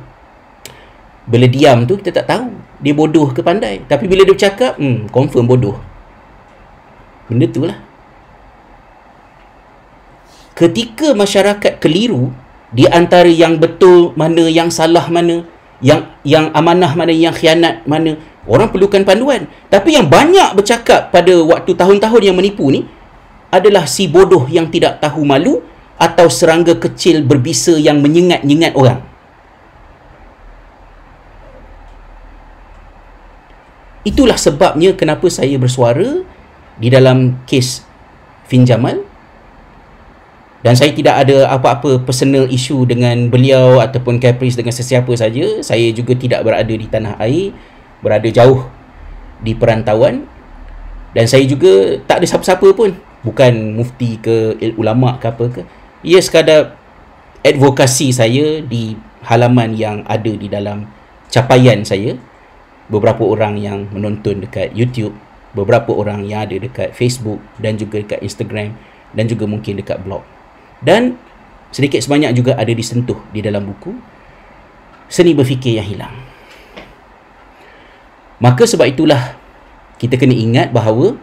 [1.28, 2.48] Bila diam tu kita tak tahu.
[2.80, 3.84] Dia bodoh ke pandai.
[3.84, 5.76] Tapi bila dia bercakap, hmm, confirm bodoh.
[7.28, 7.76] Benda tu lah.
[10.56, 12.32] Ketika masyarakat keliru,
[12.72, 15.43] di antara yang betul mana, yang salah mana,
[15.84, 18.16] yang yang amanah mana, yang khianat mana,
[18.48, 19.52] orang perlukan panduan.
[19.68, 22.88] Tapi yang banyak bercakap pada waktu tahun-tahun yang menipu ni,
[23.58, 25.64] adalah si bodoh yang tidak tahu malu,
[25.95, 28.99] atau serangga kecil berbisa yang menyengat-nyengat orang.
[34.06, 36.22] Itulah sebabnya kenapa saya bersuara
[36.78, 37.82] di dalam kes
[38.45, 39.01] Fin Jamal
[40.62, 45.66] dan saya tidak ada apa-apa personal issue dengan beliau ataupun Caprice dengan sesiapa saja.
[45.66, 47.49] Saya juga tidak berada di tanah air,
[48.06, 48.70] berada jauh
[49.41, 50.30] di perantauan
[51.18, 53.14] dan saya juga tak ada siapa-siapa pun.
[53.26, 55.61] Bukan mufti ke ulama ke apa ke.
[56.05, 56.78] Ia sekadar
[57.41, 58.93] advokasi saya di
[59.26, 60.86] halaman yang ada di dalam
[61.34, 62.13] capaian saya.
[62.86, 65.17] Beberapa orang yang menonton dekat YouTube
[65.55, 68.76] beberapa orang yang ada dekat Facebook dan juga dekat Instagram
[69.15, 70.21] dan juga mungkin dekat blog.
[70.84, 71.15] Dan
[71.71, 73.95] sedikit sebanyak juga ada disentuh di dalam buku
[75.07, 76.13] seni berfikir yang hilang.
[78.43, 79.39] Maka sebab itulah
[79.95, 81.15] kita kena ingat bahawa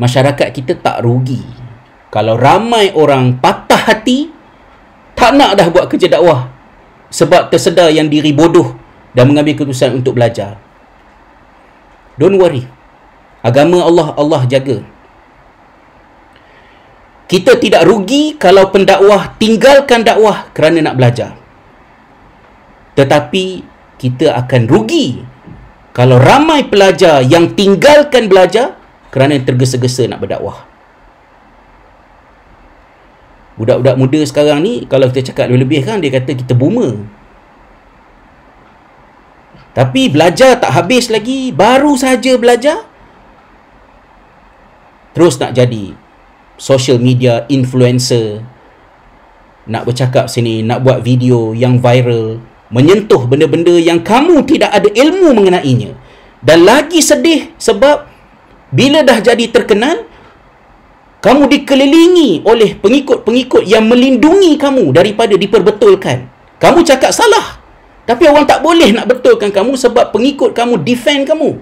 [0.00, 1.42] masyarakat kita tak rugi.
[2.10, 4.30] Kalau ramai orang patah hati
[5.18, 6.50] tak nak dah buat kerja dakwah.
[7.14, 8.74] Sebab tersedar yang diri bodoh
[9.14, 10.58] dan mengambil keputusan untuk belajar.
[12.18, 12.66] Don't worry.
[13.42, 14.82] Agama Allah Allah jaga.
[17.24, 21.34] Kita tidak rugi kalau pendakwah tinggalkan dakwah kerana nak belajar.
[22.94, 23.44] Tetapi
[23.98, 25.22] kita akan rugi
[25.94, 28.74] kalau ramai pelajar yang tinggalkan belajar
[29.14, 30.66] kerana tergesa-gesa nak berdakwah.
[33.54, 36.98] Budak-budak muda sekarang ni kalau kita cakap lebih-lebih kan dia kata kita boomer.
[39.70, 42.90] Tapi belajar tak habis lagi baru saja belajar
[45.14, 45.94] terus nak jadi
[46.58, 48.42] social media influencer
[49.70, 52.42] nak bercakap sini nak buat video yang viral
[52.74, 55.94] menyentuh benda-benda yang kamu tidak ada ilmu mengenainya.
[56.42, 58.13] Dan lagi sedih sebab
[58.74, 60.02] bila dah jadi terkenal
[61.22, 66.28] kamu dikelilingi oleh pengikut-pengikut yang melindungi kamu daripada diperbetulkan.
[66.60, 67.64] Kamu cakap salah.
[68.04, 71.56] Tapi orang tak boleh nak betulkan kamu sebab pengikut kamu defend kamu.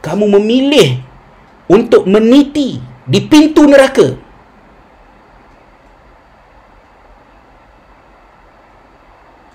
[0.00, 1.04] Kamu memilih
[1.68, 4.16] untuk meniti di pintu neraka.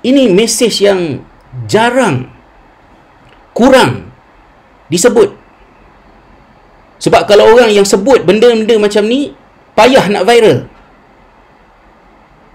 [0.06, 1.02] Ini mesej yang
[1.66, 2.30] jarang
[3.58, 4.14] kurang
[4.92, 5.43] disebut
[7.04, 9.36] sebab kalau orang yang sebut benda-benda macam ni
[9.76, 10.60] payah nak viral.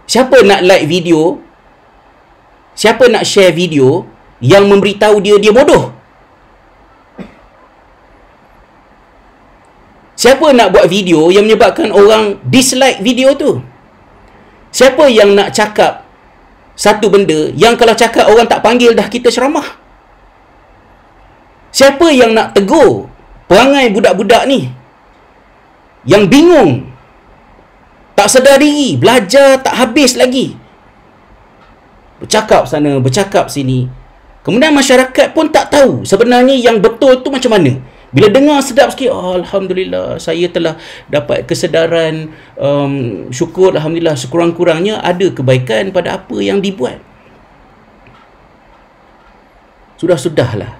[0.08, 1.36] Siapa nak like video?
[2.72, 4.08] Siapa nak share video
[4.40, 5.92] yang memberitahu dia dia bodoh?
[10.16, 13.60] Siapa nak buat video yang menyebabkan orang dislike video tu?
[14.72, 16.08] Siapa yang nak cakap
[16.72, 19.76] satu benda yang kalau cakap orang tak panggil dah kita ceramah?
[21.68, 23.17] Siapa yang nak tegur
[23.48, 24.68] perangai budak-budak ni
[26.04, 26.86] yang bingung
[28.14, 30.54] tak sedar diri belajar tak habis lagi.
[32.18, 33.86] Bercakap sana bercakap sini.
[34.42, 37.78] Kemudian masyarakat pun tak tahu sebenarnya yang betul tu macam mana.
[38.08, 40.80] Bila dengar sedap sikit oh, alhamdulillah saya telah
[41.12, 44.18] dapat kesedaran um, syukur alhamdulillah.
[44.18, 46.98] Sekurang-kurangnya ada kebaikan pada apa yang dibuat.
[50.00, 50.74] Sudah-sudahlah.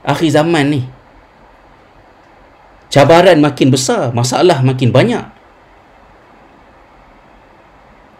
[0.00, 0.82] Akhir zaman ni
[2.90, 5.24] cabaran makin besar masalah makin banyak.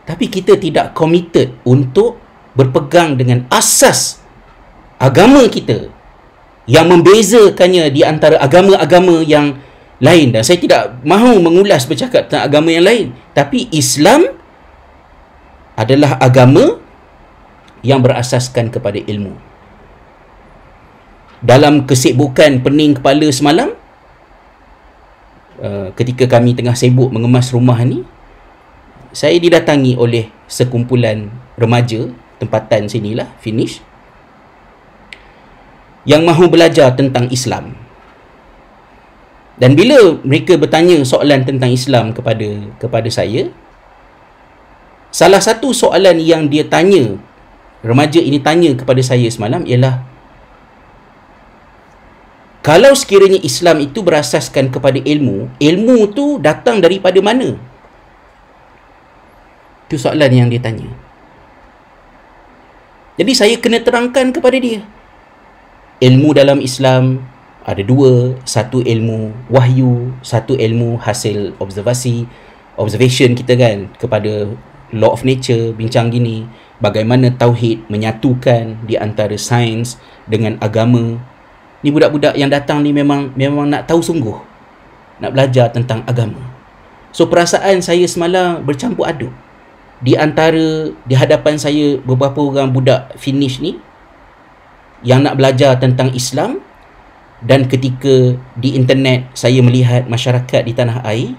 [0.09, 2.19] Tapi kita tidak committed untuk
[2.59, 4.19] berpegang dengan asas
[4.99, 5.87] agama kita
[6.67, 9.59] yang membezakannya di antara agama-agama yang
[10.03, 10.35] lain.
[10.35, 13.07] Dan saya tidak mahu mengulas bercakap tentang agama yang lain.
[13.35, 14.27] Tapi Islam
[15.79, 16.79] adalah agama
[17.81, 19.33] yang berasaskan kepada ilmu.
[21.41, 23.73] Dalam kesibukan pening kepala semalam
[25.61, 28.03] uh, ketika kami tengah sibuk mengemas rumah ni
[29.15, 33.85] saya didatangi oleh sekumpulan remaja tempatan sinilah finish
[36.09, 37.77] yang mahu belajar tentang Islam.
[39.61, 42.49] Dan bila mereka bertanya soalan tentang Islam kepada
[42.81, 43.53] kepada saya
[45.13, 47.21] salah satu soalan yang dia tanya
[47.85, 50.10] remaja ini tanya kepada saya semalam ialah
[52.61, 57.57] kalau sekiranya Islam itu berasaskan kepada ilmu, ilmu tu datang daripada mana?
[59.89, 60.87] Itu soalan yang dia tanya.
[63.17, 64.85] Jadi saya kena terangkan kepada dia.
[66.05, 67.25] Ilmu dalam Islam
[67.65, 68.37] ada dua.
[68.45, 72.29] Satu ilmu wahyu, satu ilmu hasil observasi.
[72.77, 74.49] Observation kita kan kepada
[74.93, 76.45] law of nature, bincang gini.
[76.81, 81.21] Bagaimana tauhid menyatukan di antara sains dengan agama.
[81.81, 84.37] Ni budak-budak yang datang ni memang memang nak tahu sungguh.
[85.21, 86.41] Nak belajar tentang agama.
[87.11, 89.33] So perasaan saya semalam bercampur aduk
[90.01, 93.77] di antara di hadapan saya beberapa orang budak finish ni
[95.05, 96.65] yang nak belajar tentang Islam
[97.45, 101.37] dan ketika di internet saya melihat masyarakat di tanah air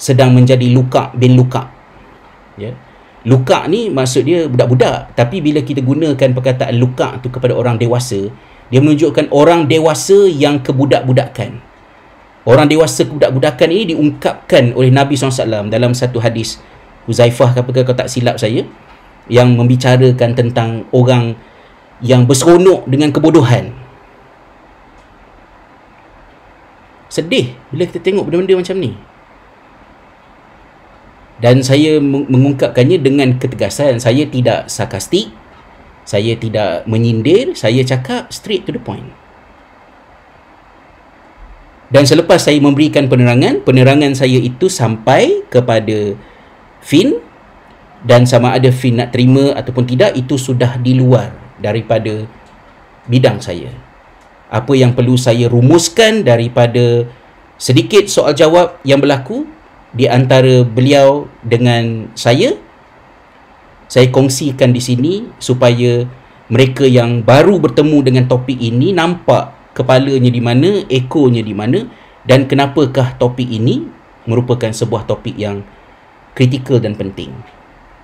[0.00, 1.68] sedang menjadi luka bin luka
[2.56, 2.72] ya
[3.24, 8.32] luka ni maksud dia budak-budak tapi bila kita gunakan perkataan luka tu kepada orang dewasa
[8.72, 11.60] dia menunjukkan orang dewasa yang kebudak-budakan
[12.44, 16.60] orang dewasa kebudak-budakan ini diungkapkan oleh Nabi SAW dalam satu hadis.
[17.08, 18.64] Huzaifah ke apakah kau tak silap saya
[19.28, 21.36] yang membicarakan tentang orang
[22.00, 23.72] yang berseronok dengan kebodohan.
[27.08, 28.92] Sedih bila kita tengok benda-benda macam ni.
[31.34, 34.00] Dan saya mengungkapkannya dengan ketegasan.
[34.00, 35.28] Saya tidak sarkastik
[36.04, 39.08] saya tidak menyindir saya cakap straight to the point
[41.92, 46.16] dan selepas saya memberikan penerangan penerangan saya itu sampai kepada
[46.84, 47.16] Fin
[48.04, 51.32] dan sama ada Fin nak terima ataupun tidak itu sudah di luar
[51.62, 52.28] daripada
[53.08, 53.72] bidang saya.
[54.52, 57.08] Apa yang perlu saya rumuskan daripada
[57.56, 59.48] sedikit soal jawab yang berlaku
[59.94, 62.58] di antara beliau dengan saya
[63.94, 66.02] saya kongsikan di sini supaya
[66.50, 71.86] mereka yang baru bertemu dengan topik ini nampak kepalanya di mana, ekornya di mana
[72.26, 73.86] dan kenapakah topik ini
[74.26, 75.62] merupakan sebuah topik yang
[76.34, 77.30] kritikal dan penting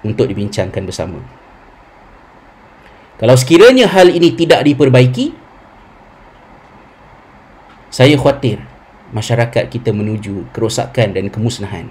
[0.06, 1.18] untuk dibincangkan bersama.
[3.18, 5.34] Kalau sekiranya hal ini tidak diperbaiki,
[7.90, 8.62] saya khawatir
[9.10, 11.90] masyarakat kita menuju kerosakan dan kemusnahan.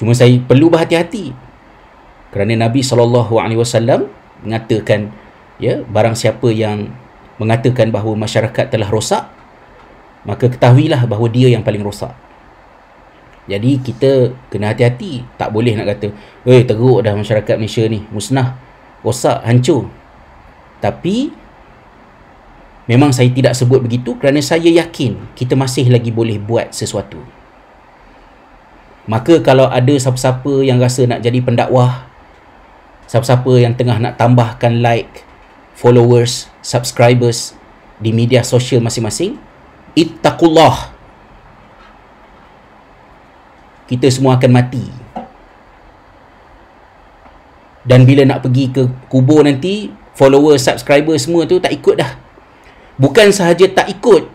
[0.00, 1.36] Cuma saya perlu berhati-hati
[2.32, 2.96] kerana Nabi saw
[4.40, 5.12] mengatakan
[5.60, 6.88] ya barang siapa yang
[7.36, 9.28] mengatakan bahawa masyarakat telah rosak
[10.24, 12.12] maka ketahuilah bahawa dia yang paling rosak.
[13.48, 16.12] Jadi kita kena hati-hati, tak boleh nak kata,
[16.44, 18.60] "Eh, teruk dah masyarakat Malaysia ni, musnah,
[19.00, 19.88] rosak, hancur."
[20.78, 21.32] Tapi
[22.86, 27.39] memang saya tidak sebut begitu kerana saya yakin kita masih lagi boleh buat sesuatu.
[29.08, 32.04] Maka kalau ada siapa-siapa yang rasa nak jadi pendakwah,
[33.08, 35.24] siapa-siapa yang tengah nak tambahkan like,
[35.72, 37.56] followers, subscribers
[37.96, 39.40] di media sosial masing-masing,
[39.96, 40.92] ittaqullah.
[43.88, 44.84] Kita semua akan mati.
[47.80, 52.12] Dan bila nak pergi ke kubur nanti follower subscriber semua tu tak ikut dah.
[53.00, 54.28] Bukan sahaja tak ikut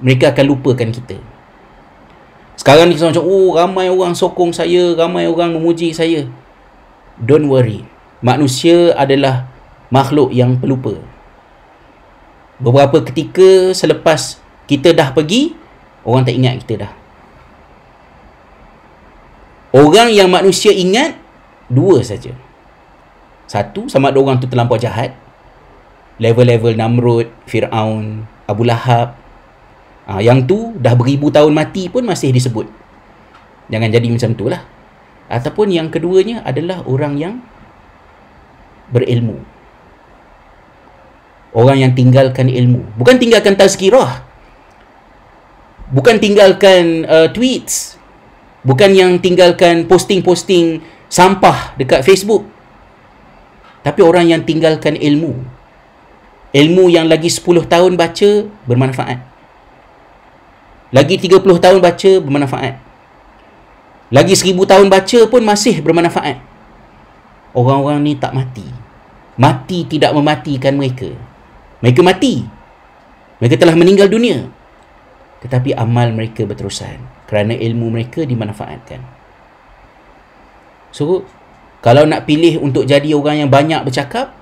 [0.00, 1.20] mereka akan lupakan kita
[2.62, 6.30] sekarang ni macam oh ramai orang sokong saya ramai orang memuji saya
[7.18, 7.82] don't worry
[8.22, 9.50] manusia adalah
[9.90, 10.94] makhluk yang pelupa
[12.62, 14.38] beberapa ketika selepas
[14.70, 15.58] kita dah pergi
[16.06, 16.92] orang tak ingat kita dah
[19.72, 21.16] Orang yang manusia ingat
[21.72, 22.36] dua saja.
[23.48, 25.16] Satu, sama ada orang tu terlampau jahat.
[26.20, 29.16] Level-level Namrud, Fir'aun, Abu Lahab.
[30.02, 32.66] Ha, yang tu dah beribu tahun mati pun masih disebut.
[33.70, 34.62] Jangan jadi macam tu lah.
[35.30, 37.34] Ataupun yang keduanya adalah orang yang
[38.90, 39.40] berilmu.
[41.56, 42.84] Orang yang tinggalkan ilmu.
[42.98, 44.24] Bukan tinggalkan tazkirah.
[45.92, 47.96] Bukan tinggalkan uh, tweets.
[48.64, 50.80] Bukan yang tinggalkan posting-posting
[51.12, 52.48] sampah dekat Facebook.
[53.84, 55.36] Tapi orang yang tinggalkan ilmu.
[56.52, 58.30] Ilmu yang lagi 10 tahun baca
[58.68, 59.31] bermanfaat.
[60.92, 62.74] Lagi 30 tahun baca bermanfaat.
[64.12, 66.36] Lagi 1000 tahun baca pun masih bermanfaat.
[67.56, 68.68] Orang-orang ni tak mati.
[69.40, 71.08] Mati tidak mematikan mereka.
[71.80, 72.44] Mereka mati.
[73.40, 74.52] Mereka telah meninggal dunia.
[75.40, 79.00] Tetapi amal mereka berterusan kerana ilmu mereka dimanfaatkan.
[80.92, 81.24] So,
[81.80, 84.36] kalau nak pilih untuk jadi orang yang banyak bercakap,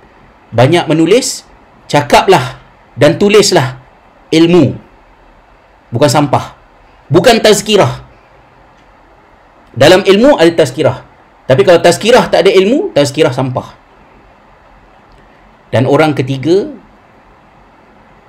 [0.51, 1.47] banyak menulis,
[1.87, 2.59] cakaplah
[2.99, 3.79] dan tulislah
[4.35, 4.90] ilmu.
[5.91, 6.55] Bukan sampah.
[7.11, 8.07] Bukan tazkirah.
[9.75, 11.03] Dalam ilmu ada tazkirah.
[11.51, 13.75] Tapi kalau tazkirah tak ada ilmu, tazkirah sampah.
[15.71, 16.71] Dan orang ketiga,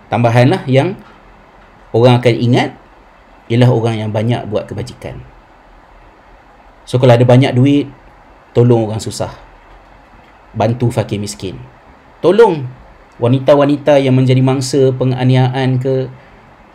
[0.10, 0.98] tambahanlah yang
[1.94, 2.70] orang akan ingat
[3.50, 5.22] ialah orang yang banyak buat kebajikan.
[6.86, 7.90] So kalau ada banyak duit,
[8.58, 9.34] tolong orang susah.
[10.58, 11.58] Bantu fakir miskin.
[12.22, 12.66] Tolong
[13.22, 16.10] wanita-wanita yang menjadi mangsa penganiayaan ke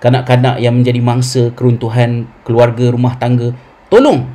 [0.00, 3.56] kanak-kanak yang menjadi mangsa keruntuhan keluarga rumah tangga.
[3.88, 4.28] Tolong.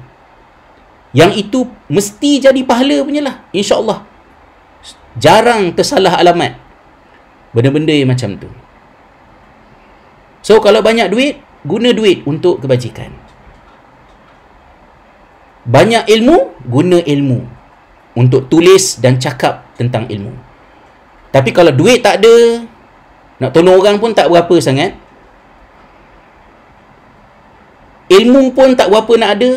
[1.11, 1.59] Yang itu
[1.91, 3.35] mesti jadi pahala punya lah.
[3.51, 4.07] InsyaAllah.
[5.19, 6.55] Jarang tersalah alamat.
[7.51, 8.47] Benda-benda yang macam tu.
[10.41, 13.11] So kalau banyak duit, guna duit untuk kebajikan.
[15.61, 17.45] Banyak ilmu, guna ilmu
[18.17, 20.33] untuk tulis dan cakap tentang ilmu.
[21.29, 22.65] Tapi kalau duit tak ada,
[23.37, 24.97] nak tolong orang pun tak berapa sangat.
[28.11, 29.51] Ilmu pun tak berapa nak ada.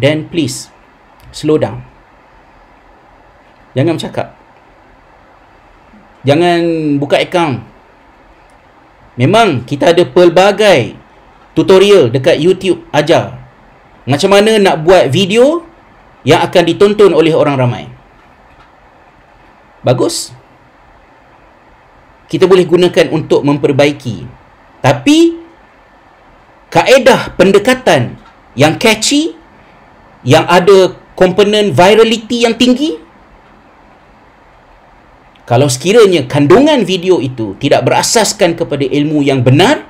[0.00, 0.72] Then please,
[1.28, 1.84] slow down.
[3.76, 4.32] Jangan cakap.
[6.24, 7.76] Jangan buka account
[9.16, 10.92] Memang kita ada pelbagai
[11.56, 13.40] tutorial dekat YouTube ajar
[14.04, 15.64] macam mana nak buat video
[16.22, 17.84] yang akan ditonton oleh orang ramai.
[19.80, 20.30] Bagus.
[22.28, 24.26] Kita boleh gunakan untuk memperbaiki.
[24.84, 25.45] Tapi
[26.76, 28.20] kaedah pendekatan
[28.52, 29.32] yang catchy
[30.20, 33.06] yang ada komponen virality yang tinggi
[35.46, 39.86] kalau sekiranya kandungan video itu tidak berasaskan kepada ilmu yang benar,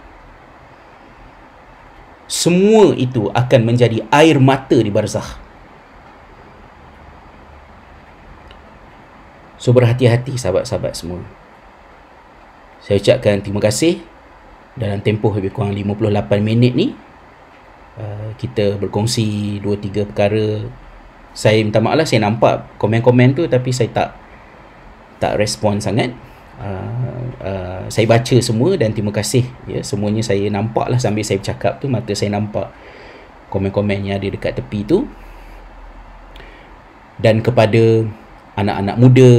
[2.29, 5.25] semua itu akan menjadi air mata di barzah.
[9.57, 11.25] So berhati-hati sahabat-sahabat semua.
[12.85, 14.05] Saya ucapkan terima kasih
[14.77, 16.93] dalam tempoh lebih kurang 58 minit ni.
[17.97, 20.69] Uh, kita berkongsi 2-3 perkara.
[21.33, 24.09] Saya minta maaf lah saya nampak komen-komen tu tapi saya tak
[25.17, 26.13] tak respon sangat
[26.61, 31.41] uh, uh, saya baca semua dan terima kasih ya semuanya saya nampak lah sambil saya
[31.41, 32.73] bercakap tu mata saya nampak
[33.49, 35.09] komen-komen yang ada dekat tepi tu
[37.17, 38.05] dan kepada
[38.57, 39.33] anak-anak muda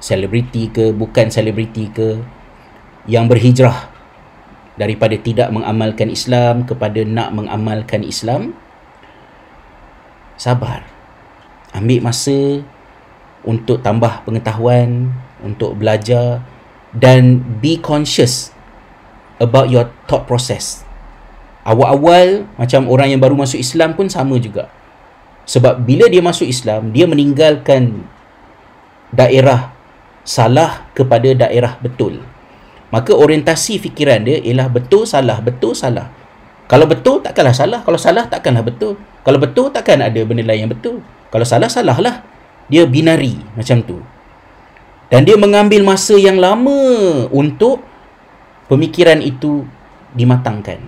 [0.00, 2.20] selebriti ke bukan selebriti ke
[3.04, 3.91] yang berhijrah
[4.76, 8.56] daripada tidak mengamalkan Islam kepada nak mengamalkan Islam
[10.40, 10.82] sabar
[11.72, 12.64] ambil masa
[13.42, 15.10] untuk tambah pengetahuan,
[15.42, 16.42] untuk belajar
[16.94, 18.54] dan be conscious
[19.42, 20.86] about your thought process.
[21.66, 24.70] Awal-awal macam orang yang baru masuk Islam pun sama juga.
[25.46, 28.06] Sebab bila dia masuk Islam, dia meninggalkan
[29.10, 29.74] daerah
[30.22, 32.22] salah kepada daerah betul.
[32.92, 36.12] Maka orientasi fikiran dia ialah betul salah, betul salah.
[36.68, 39.00] Kalau betul takkanlah salah, kalau salah takkanlah betul.
[39.24, 41.00] Kalau betul takkan ada benda lain yang betul.
[41.32, 42.20] Kalau salah salahlah.
[42.68, 44.00] Dia binari macam tu.
[45.12, 46.72] Dan dia mengambil masa yang lama
[47.28, 47.84] untuk
[48.68, 49.64] pemikiran itu
[50.16, 50.80] dimatangkan.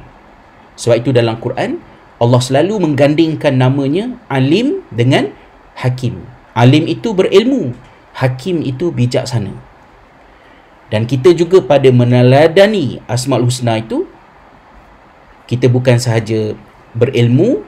[0.80, 1.80] Sebab itu dalam Quran
[2.16, 5.28] Allah selalu menggandingkan namanya alim dengan
[5.76, 6.24] hakim.
[6.56, 7.76] Alim itu berilmu
[8.16, 9.52] hakim itu bijaksana
[10.92, 14.04] dan kita juga pada meneladani asmaul husna itu
[15.48, 16.56] kita bukan sahaja
[16.96, 17.64] berilmu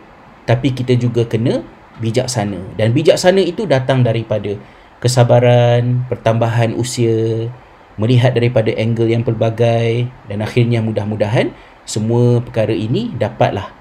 [0.47, 1.67] tapi kita juga kena
[1.99, 2.77] bijaksana.
[2.79, 4.55] Dan bijaksana itu datang daripada
[5.03, 7.51] kesabaran, pertambahan usia,
[7.97, 11.53] melihat daripada angle yang pelbagai dan akhirnya mudah-mudahan
[11.89, 13.73] semua perkara ini dapatlah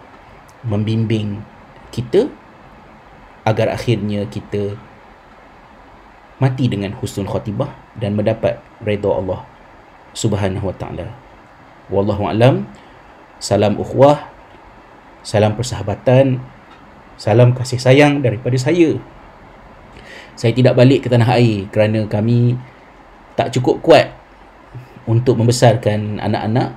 [0.65, 1.43] membimbing
[1.91, 2.31] kita
[3.45, 4.79] agar akhirnya kita
[6.39, 9.43] mati dengan husnul khatibah dan mendapat redha Allah
[10.15, 11.07] Subhanahu wa taala.
[11.91, 12.67] Wallahu alam.
[13.39, 14.31] Salam ukhuwah.
[15.21, 16.39] Salam persahabatan.
[17.15, 18.99] Salam kasih sayang daripada saya.
[20.35, 22.59] Saya tidak balik ke tanah air kerana kami
[23.39, 24.11] tak cukup kuat
[25.07, 26.75] untuk membesarkan anak-anak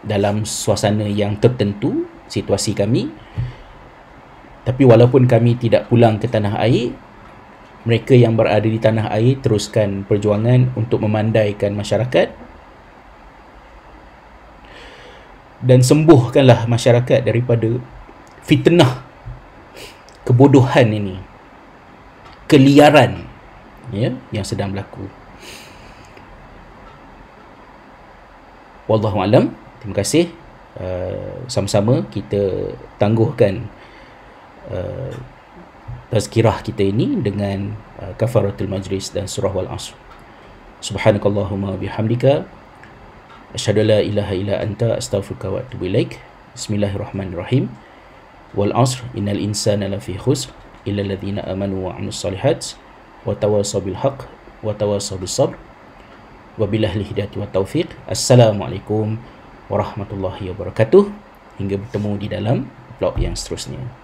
[0.00, 3.12] dalam suasana yang tertentu situasi kami
[4.64, 6.94] tapi walaupun kami tidak pulang ke tanah air
[7.84, 12.28] mereka yang berada di tanah air teruskan perjuangan untuk memandaikan masyarakat.
[15.60, 17.68] Dan sembuhkanlah masyarakat daripada
[18.44, 19.04] fitnah
[20.24, 21.16] kebodohan ini
[22.48, 23.28] keliaran
[23.92, 25.04] ya yang sedang berlaku.
[28.90, 29.54] Wallahu alam.
[29.78, 30.26] Terima kasih.
[30.80, 33.66] Uh, sama-sama kita tangguhkan
[34.70, 35.14] uh,
[36.10, 39.94] tazkirah kita ini dengan uh, kafaratul majlis dan surah wal asr
[40.82, 42.44] subhanakallahumma bihamdika
[43.54, 46.18] asyhadu la ilaha illa anta astaghfiruka wa atubu ilaik
[46.58, 47.70] bismillahirrahmanirrahim
[48.58, 50.50] wal asr innal insana lafi khusr
[50.82, 52.74] illa alladhina amanu wa amilus solihat
[53.22, 54.26] wa tawasaw bil haqq
[54.66, 55.54] wa tawasaw bis sabr
[56.60, 57.88] Wabillahi hidayati wa taufiq.
[58.04, 59.16] Assalamualaikum
[59.72, 61.08] warahmatullahi wabarakatuh.
[61.56, 62.68] Hingga bertemu di dalam
[63.00, 63.99] vlog yang seterusnya.